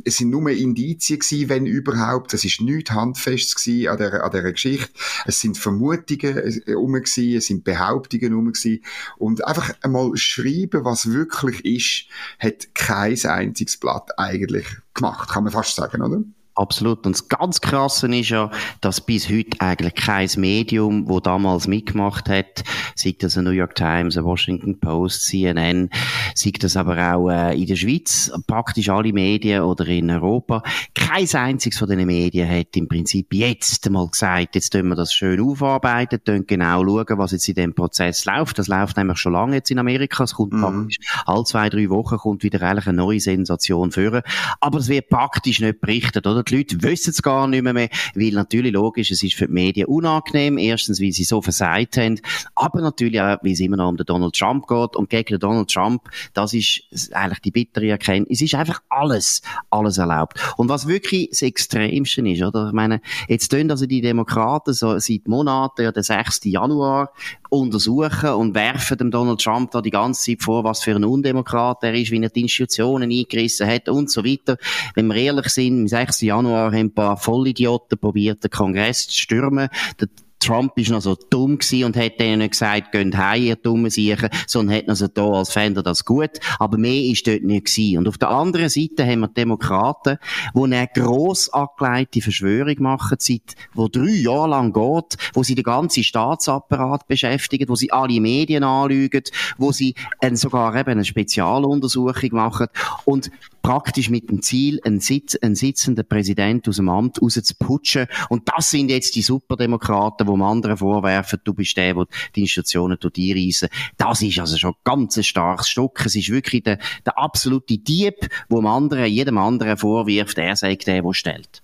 es 0.05 0.17
sind 0.17 0.31
nur 0.31 0.51
Indizien 0.51 1.21
gewesen, 1.21 1.49
wenn 1.49 1.67
überhaupt, 1.67 2.35
es 2.35 2.45
ist 2.45 2.61
nichts 2.61 2.91
handfest 2.91 3.57
gewesen 3.57 3.89
an 3.89 3.99
dieser, 3.99 4.25
an 4.25 4.31
dieser 4.31 4.53
Geschichte. 4.53 4.91
Es 5.27 5.41
sind 5.41 5.59
Vermutungen 5.59 6.63
äh, 6.67 6.75
um 6.75 6.95
es 6.95 7.15
sind 7.15 7.65
Behauptungen 7.65 8.00
Behauptungen 8.01 8.35
rum 8.35 8.53
gewesen. 8.53 8.83
Und 9.19 9.47
einfach 9.47 9.73
einmal 9.83 10.17
schreiben, 10.17 10.85
was 10.85 11.11
wirklich 11.11 11.65
ist, 11.65 12.07
hat 12.39 12.75
kein 12.75 13.19
einziges 13.25 13.77
Blatt 13.77 14.19
eigentlich 14.19 14.67
gemacht, 14.95 15.31
kann 15.31 15.45
man 15.45 15.53
fast 15.53 15.77
sagen, 15.77 16.03
oder? 16.03 16.23
Absolut. 16.61 17.07
Und 17.07 17.13
das 17.13 17.29
ganz 17.29 17.63
Krasse 17.63 18.07
ist 18.15 18.29
ja, 18.29 18.51
dass 18.83 19.01
bis 19.01 19.31
heute 19.31 19.59
eigentlich 19.61 19.95
kein 19.95 20.29
Medium, 20.37 21.09
wo 21.09 21.19
damals 21.19 21.67
mitgemacht 21.67 22.29
hat, 22.29 22.65
sei 22.95 23.15
das 23.19 23.39
ein 23.39 23.45
New 23.45 23.51
York 23.51 23.75
Times, 23.75 24.19
ein 24.19 24.25
Washington 24.25 24.79
Post, 24.79 25.25
CNN, 25.25 25.89
sei 26.35 26.53
das 26.61 26.77
aber 26.77 27.15
auch 27.15 27.31
äh, 27.31 27.59
in 27.59 27.67
der 27.67 27.77
Schweiz, 27.77 28.31
praktisch 28.47 28.91
alle 28.91 29.11
Medien 29.15 29.63
oder 29.63 29.87
in 29.87 30.11
Europa, 30.11 30.63
kein 30.95 31.27
einziges 31.33 31.79
von 31.79 31.89
diesen 31.89 32.07
Medien 32.07 32.47
hat 32.47 32.77
im 32.77 32.89
Prinzip 32.89 33.33
jetzt 33.33 33.89
mal 33.89 34.07
gesagt, 34.07 34.55
jetzt 34.55 34.71
tun 34.71 34.89
wir 34.89 34.97
das 34.97 35.15
schön 35.15 35.41
aufarbeiten, 35.41 36.23
tun 36.23 36.45
genau 36.47 36.85
schauen, 36.85 37.19
was 37.19 37.33
jetzt 37.33 37.49
in 37.49 37.55
dem 37.55 37.75
Prozess 37.75 38.27
läuft. 38.27 38.59
Das 38.59 38.69
läuft 38.69 38.99
nämlich 38.99 39.17
schon 39.17 39.33
lange 39.33 39.57
jetzt 39.57 39.71
in 39.71 39.79
Amerika. 39.79 40.25
Es 40.25 40.35
kommt 40.35 40.53
mhm. 40.53 40.61
praktisch 40.61 40.99
alle 41.25 41.45
zwei, 41.45 41.71
drei 41.71 41.89
Wochen 41.89 42.19
kommt 42.19 42.43
wieder 42.43 42.61
eigentlich 42.61 42.87
eine 42.87 42.99
neue 42.99 43.19
Sensation 43.19 43.93
führen. 43.93 44.21
Aber 44.61 44.79
es 44.79 44.89
wird 44.89 45.09
praktisch 45.09 45.61
nicht 45.61 45.81
berichtet, 45.81 46.27
oder? 46.27 46.45
Die 46.51 46.57
Leute 46.57 46.83
wissen 46.83 47.11
es 47.11 47.23
gar 47.23 47.47
nicht 47.47 47.63
mehr, 47.63 47.73
mehr, 47.73 47.89
weil 48.15 48.33
natürlich 48.33 48.73
logisch, 48.73 49.11
es 49.11 49.23
ist 49.23 49.35
für 49.35 49.47
die 49.47 49.53
Medien 49.53 49.87
unangenehm. 49.87 50.59
Erstens, 50.59 51.01
weil 51.01 51.13
sie 51.13 51.25
so 51.25 51.41
versagt 51.41 51.97
haben, 51.97 52.21
aber 52.55 52.81
natürlich 52.81 53.21
auch, 53.21 53.39
weil 53.43 53.53
es 53.53 53.61
immer 53.61 53.77
noch 53.77 53.89
um 53.89 53.97
den 53.97 54.07
Donald 54.07 54.35
Trump 54.35 54.67
geht. 54.67 54.97
Und 54.97 55.11
gegen 55.11 55.35
den 55.35 55.41
Donald 55.41 55.71
Trump, 55.71 56.03
das 56.35 56.55
ist 56.55 56.83
eigentlich 57.13 57.41
die 57.41 57.51
bittere 57.51 57.89
Erkenntnis, 57.89 58.39
es 58.41 58.47
ist 58.47 58.55
einfach 58.55 58.81
alles, 58.89 59.43
alles 59.71 59.99
erlaubt. 59.99 60.39
Und 60.57 60.69
was 60.69 60.87
wirklich 60.87 61.29
das 61.31 61.43
Extremste 61.43 62.29
ist, 62.29 62.43
oder? 62.43 62.69
Ich 62.69 62.73
meine, 62.73 63.01
jetzt 63.29 63.49
tun 63.49 63.71
also 63.71 63.87
die 63.87 64.01
Demokraten 64.01 64.73
so 64.73 64.99
seit 64.99 65.29
Monaten, 65.29 65.83
ja, 65.83 65.93
den 65.93 66.03
6. 66.03 66.41
Januar, 66.45 67.13
untersuchen 67.51 68.31
und 68.31 68.55
werfen 68.55 68.97
dem 68.97 69.11
Donald 69.11 69.41
Trump 69.41 69.73
da 69.73 69.83
die 69.83 69.91
ganze 69.91 70.31
Zeit 70.31 70.43
vor, 70.43 70.65
was 70.65 70.83
für 70.83 70.95
ein 70.95 71.05
Undemokrat 71.05 71.83
er 71.83 71.95
ist, 71.95 72.11
wie 72.11 72.23
er 72.23 72.31
die 72.31 72.43
Institutionen 72.43 73.11
eingerissen 73.11 73.67
hat 73.67 73.89
und 73.89 74.11
so 74.11 74.25
weiter. 74.25 74.57
Wenn 74.95 75.09
wir 75.09 75.17
ehrlich 75.17 75.49
sind, 75.49 75.81
am 75.81 75.89
6. 75.89 76.23
Januar 76.23 76.67
haben 76.73 76.75
ein 76.75 76.95
paar 76.95 77.17
Vollidioten 77.17 77.99
probiert, 77.99 78.43
den 78.45 78.51
Kongress 78.51 79.09
zu 79.09 79.19
stürmen. 79.19 79.69
Der 80.01 80.09
Trump 80.41 80.73
ist 80.77 80.91
noch 80.91 81.03
so 81.03 81.17
dumm 81.29 81.59
gewesen 81.59 81.85
und 81.85 81.97
hat 81.97 82.19
denen 82.19 82.49
gesagt, 82.49 82.93
geht 82.93 83.17
heim, 83.17 83.43
ihr 83.43 83.57
dummen 83.57 83.91
Siechen, 83.91 84.31
sondern 84.47 84.77
hat 84.77 84.89
noch 84.89 84.97
so 84.97 85.07
da, 85.07 85.31
als 85.31 85.53
fände 85.53 85.83
das 85.83 86.05
gut. 86.05 86.41
Aber 86.59 86.79
mehr 86.79 87.05
ist 87.05 87.27
dort 87.27 87.43
nicht 87.43 87.67
gewesen. 87.67 87.99
Und 87.99 88.09
auf 88.09 88.19
der 88.19 88.31
anderen 88.31 88.69
Seite 88.69 89.07
haben 89.07 89.21
wir 89.21 89.29
Demokraten, 89.29 90.19
die 90.55 90.63
eine 90.63 90.89
gross 90.93 91.51
angelegte 91.51 92.23
Verschwörung 92.23 92.77
machen, 92.81 93.19
seit, 93.21 93.55
wo 93.75 93.89
drei 93.89 94.11
Jahre 94.11 94.49
lang 94.49 94.73
geht, 94.73 95.17
wo 95.35 95.43
sie 95.43 95.55
den 95.55 95.65
ganzen 95.65 96.03
Staatsapparat 96.03 97.07
beschäftigen, 97.07 97.69
wo 97.69 97.77
sie 97.77 97.93
alle 97.93 98.21
Medien 98.21 98.65
anlügen, 98.65 99.23
wo 99.59 99.73
sie 99.73 99.95
sogar 100.33 100.75
eben 100.77 100.91
eine 100.91 101.05
Spezialuntersuchung 101.05 102.31
machen. 102.33 102.67
Und 103.05 103.31
praktisch 103.63 104.11
mit 104.11 104.31
dem 104.31 104.43
Ziel, 104.43 104.81
einen, 104.85 105.01
Sitz, 105.01 105.37
einen 105.37 105.55
sitzenden 105.55 106.07
Präsident 106.07 106.69
aus 106.69 106.77
dem 106.77 106.89
Amt 106.89 107.21
rauszuputschen. 107.21 108.07
Und 108.29 108.49
das 108.49 108.71
sind 108.71 108.91
jetzt 108.91 109.15
die 109.15 109.23
Superdemokraten, 109.23 110.27
die 110.27 110.43
anderen 110.43 110.77
vorwerfen, 110.77 111.41
du 111.45 111.55
bist 111.55 111.77
der, 111.77 111.95
der 111.95 112.07
die 112.35 112.43
Institutionen 112.43 112.99
einreissen. 113.03 113.69
Das 113.97 114.23
ist 114.23 114.39
also 114.39 114.57
schon 114.57 114.75
ganz 114.85 115.17
ein 115.17 115.25
starkes 115.25 115.69
Stück. 115.69 116.05
Es 116.05 116.15
ist 116.15 116.31
wirklich 116.31 116.63
der, 116.63 116.79
der 117.05 117.19
absolute 117.19 117.79
Dieb, 117.79 118.29
wo 118.49 118.57
dem 118.57 118.67
anderen, 118.67 119.07
jedem 119.07 119.39
anderen 119.39 119.77
vorwirft, 119.77 120.39
er 120.39 120.57
sei 120.57 120.77
der, 120.77 121.03
der 121.03 121.13
stellt. 121.13 121.63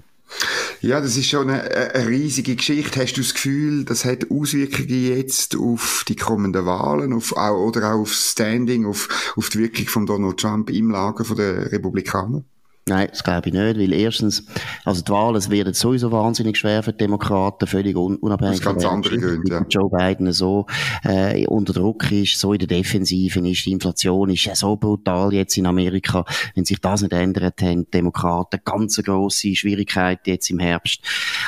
Ja, 0.81 1.01
das 1.01 1.17
ist 1.17 1.29
schon 1.29 1.49
eine, 1.51 1.63
eine, 1.63 2.09
riesige 2.09 2.57
Geschichte. 2.57 3.01
Hast 3.01 3.15
du 3.15 3.23
das 3.23 3.35
Gefühl, 3.35 3.85
das 3.85 4.05
hat 4.05 4.31
Auswirkungen 4.31 4.89
jetzt 4.89 5.57
auf 5.57 6.05
die 6.07 6.17
kommenden 6.17 6.67
Wahlen 6.67 7.13
auf, 7.13 7.33
oder 7.33 7.95
auch 7.95 8.01
auf 8.01 8.13
Standing, 8.13 8.87
auf, 8.87 9.33
auf 9.37 9.49
die 9.49 9.59
Wirkung 9.59 9.87
von 9.87 10.07
Donald 10.07 10.39
Trump 10.39 10.71
im 10.71 10.91
Lager 10.91 11.25
der 11.35 11.73
Republikaner? 11.73 12.45
Nein, 12.89 13.09
das 13.11 13.25
glaube 13.25 13.49
ich 13.49 13.53
nicht, 13.53 13.79
weil 13.79 13.93
erstens, 13.93 14.47
also 14.85 15.03
die 15.03 15.11
Wahlen 15.11 15.51
werden 15.51 15.75
sowieso 15.75 16.13
wahnsinnig 16.13 16.57
schwer 16.57 16.85
für 16.85 16.93
die 16.93 16.99
Demokraten, 16.99 17.67
völlig 17.67 17.97
un 17.97 18.15
unabhängig. 18.19 18.61
Aus 18.61 18.65
ganz 18.65 18.85
anderen 18.85 19.21
Gründen, 19.21 19.51
ja. 19.51 19.67
Joe 19.69 19.91
Biden 19.91 20.33
so 20.33 20.67
äh, 21.03 21.45
unter 21.49 21.73
Druck 21.73 22.13
ist, 22.13 22.39
so 22.39 22.53
in 22.53 22.61
der 22.61 22.69
Defensive 22.69 23.41
ist, 23.41 23.67
die 23.67 23.73
Inflation 23.73 24.31
ist 24.31 24.45
ja 24.45 24.55
so 24.55 24.77
brutal 24.77 25.35
jetzt 25.35 25.57
in 25.57 25.67
Amerika. 25.67 26.25
Wenn 26.55 26.65
sich 26.65 26.81
das 26.81 27.03
nicht 27.03 27.13
ändert, 27.13 27.61
haben 27.61 27.87
die 27.87 27.91
Demokraten 27.91 28.61
ganz 28.65 29.03
grosse 29.03 29.57
Schwierigkeiten 29.57 30.31
jetzt 30.31 30.49
im 30.51 30.61
Herbst. 30.61 31.01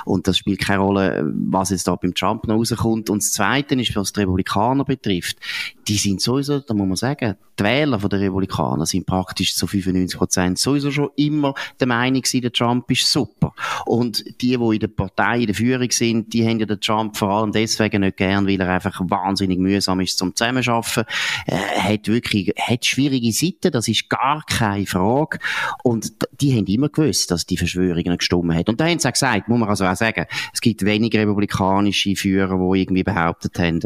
Und 0.05 0.27
das 0.27 0.38
spielt 0.38 0.59
keine 0.59 0.83
Rolle, 0.83 1.24
was 1.24 1.70
jetzt 1.70 1.87
da 1.87 1.94
beim 1.94 2.14
Trump 2.14 2.48
noch 2.48 2.57
rauskommt. 2.57 3.11
Und 3.11 3.22
das 3.22 3.31
Zweite 3.31 3.77
ist, 3.77 3.94
was 3.94 4.12
die 4.12 4.20
Republikaner 4.20 4.85
betrifft, 4.85 5.38
die 5.87 5.98
sind 5.98 6.20
sowieso, 6.20 6.59
da 6.59 6.74
muss 6.74 6.88
man 6.88 6.96
sagen, 6.96 7.37
die 7.59 7.64
Wähler 7.64 7.98
der 7.98 8.20
Republikaner 8.20 8.87
sind 8.87 9.07
praktisch 9.07 9.55
zu 9.55 9.66
95 9.66 10.18
Prozent 10.18 10.59
sowieso 10.59 10.90
schon 10.90 11.11
immer 11.28 11.54
der 11.78 11.86
Meinung 11.86 12.22
gewesen, 12.22 12.42
der 12.42 12.52
Trump 12.52 12.90
ist 12.90 13.10
super. 13.10 13.54
Und 13.86 14.24
die, 14.40 14.56
die 14.56 14.74
in 14.74 14.80
der 14.80 14.88
Partei 14.88 15.40
in 15.40 15.46
der 15.46 15.54
Führung 15.54 15.90
sind, 15.90 16.32
die 16.32 16.46
haben 16.46 16.58
ja 16.58 16.66
den 16.66 16.80
Trump 16.80 17.16
vor 17.16 17.30
allem 17.30 17.52
deswegen 17.52 18.00
nicht 18.00 18.16
gern, 18.16 18.46
weil 18.46 18.60
er 18.60 18.68
einfach 18.68 19.00
wahnsinnig 19.04 19.58
mühsam 19.58 20.00
ist 20.00 20.18
zum 20.18 20.34
Zusammenarbeiten. 20.34 21.04
Er 21.46 21.84
hat 21.84 22.08
wirklich, 22.08 22.52
hat 22.58 22.84
schwierige 22.84 23.32
Seiten, 23.32 23.72
das 23.72 23.88
ist 23.88 24.08
gar 24.08 24.42
keine 24.48 24.86
Frage. 24.86 25.38
Und 25.82 26.12
die 26.40 26.56
haben 26.56 26.66
immer 26.66 26.88
gewusst, 26.88 27.30
dass 27.30 27.46
die 27.46 27.56
Verschwörungen 27.56 28.18
gestummen 28.18 28.56
hat. 28.56 28.68
Und 28.68 28.80
da 28.80 28.86
haben 28.86 28.98
sie 28.98 29.08
auch 29.08 29.12
gesagt, 29.12 29.48
muss 29.48 29.58
man 29.58 29.68
also 29.68 29.84
auch 29.84 29.96
sagen, 29.96 30.26
es 30.52 30.60
gibt 30.60 30.84
wenige 30.84 31.18
republikanische 31.18 32.14
Führer, 32.16 32.56
die 32.56 32.80
irgendwie 32.80 33.02
behauptet 33.02 33.58
haben, 33.58 33.80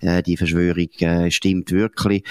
äh, 0.00 0.22
die 0.22 0.36
Verschwörung 0.36 0.88
äh, 1.00 1.30
stimmt 1.30 1.70
wirklich. 1.70 2.24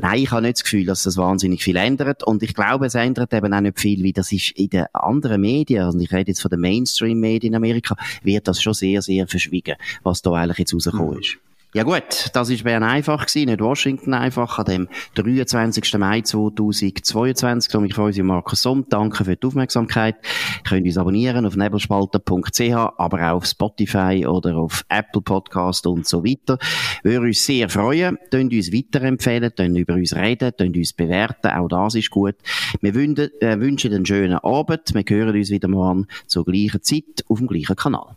Nein, 0.00 0.22
ich 0.22 0.30
habe 0.30 0.42
nicht 0.42 0.56
das 0.56 0.62
Gefühl, 0.64 0.84
dass 0.86 1.02
das 1.02 1.16
wahnsinnig 1.16 1.62
viel 1.62 1.76
ändert. 1.76 2.22
Und 2.22 2.42
ich 2.42 2.54
glaube, 2.54 2.86
es 2.86 2.94
ändert 2.94 3.32
eben 3.34 3.52
auch 3.52 3.60
nicht 3.60 3.80
viel, 3.80 4.02
wie 4.02 4.12
das 4.12 4.32
ist 4.32 4.52
in 4.52 4.70
den 4.70 4.86
anderen 4.92 5.40
Medien, 5.40 5.84
also 5.84 5.98
ich 5.98 6.12
rede 6.12 6.30
jetzt 6.30 6.40
von 6.40 6.50
den 6.50 6.60
Mainstream-Medien 6.60 7.52
in 7.52 7.56
Amerika, 7.56 7.96
wird 8.22 8.46
das 8.46 8.62
schon 8.62 8.74
sehr, 8.74 9.02
sehr 9.02 9.26
verschwiegen, 9.26 9.76
was 10.02 10.22
da 10.22 10.32
eigentlich 10.32 10.58
jetzt 10.58 10.74
rausgekommen 10.74 11.14
mhm. 11.14 11.20
ist. 11.20 11.38
Ja 11.74 11.82
gut, 11.82 12.30
das 12.32 12.48
ist 12.48 12.64
Bern 12.64 12.82
einfach 12.82 13.26
gewesen, 13.26 13.50
nicht 13.50 13.60
Washington 13.60 14.14
einfach, 14.14 14.58
an 14.58 14.64
dem 14.64 14.88
23. 15.16 15.98
Mai 15.98 16.22
2022. 16.22 17.74
Und 17.74 17.84
ich 17.84 17.94
freue 17.94 18.08
mich, 18.08 18.22
Markus 18.22 18.62
Somm. 18.62 18.86
Danke 18.88 19.22
für 19.22 19.36
die 19.36 19.46
Aufmerksamkeit. 19.46 20.16
Ihr 20.24 20.62
könnt 20.66 20.86
uns 20.86 20.96
abonnieren 20.96 21.44
auf 21.44 21.56
nebelspalter.ch, 21.56 22.72
aber 22.72 23.30
auch 23.30 23.36
auf 23.36 23.44
Spotify 23.44 24.24
oder 24.26 24.56
auf 24.56 24.82
Apple 24.88 25.20
Podcast 25.20 25.86
und 25.86 26.06
so 26.06 26.24
weiter. 26.24 26.58
Würde 27.02 27.26
uns 27.26 27.44
sehr 27.44 27.68
freuen. 27.68 28.16
Könnt 28.30 28.54
uns 28.54 28.72
weiterempfehlen, 28.72 29.52
könnt 29.54 29.76
über 29.76 29.92
uns 29.92 30.16
reden, 30.16 30.52
könnt 30.56 30.74
uns 30.74 30.94
bewerten. 30.94 31.48
Auch 31.48 31.68
das 31.68 31.96
ist 31.96 32.08
gut. 32.08 32.36
Wir 32.80 32.94
wünschen, 32.94 33.28
äh, 33.42 33.60
wünschen 33.60 33.92
einen 33.92 34.06
schönen 34.06 34.38
Abend. 34.38 34.94
Wir 34.94 35.04
hören 35.06 35.36
uns 35.36 35.50
wieder 35.50 35.68
morgen 35.68 36.06
zur 36.26 36.46
gleichen 36.46 36.82
Zeit 36.82 37.26
auf 37.28 37.38
dem 37.38 37.46
gleichen 37.46 37.76
Kanal. 37.76 38.16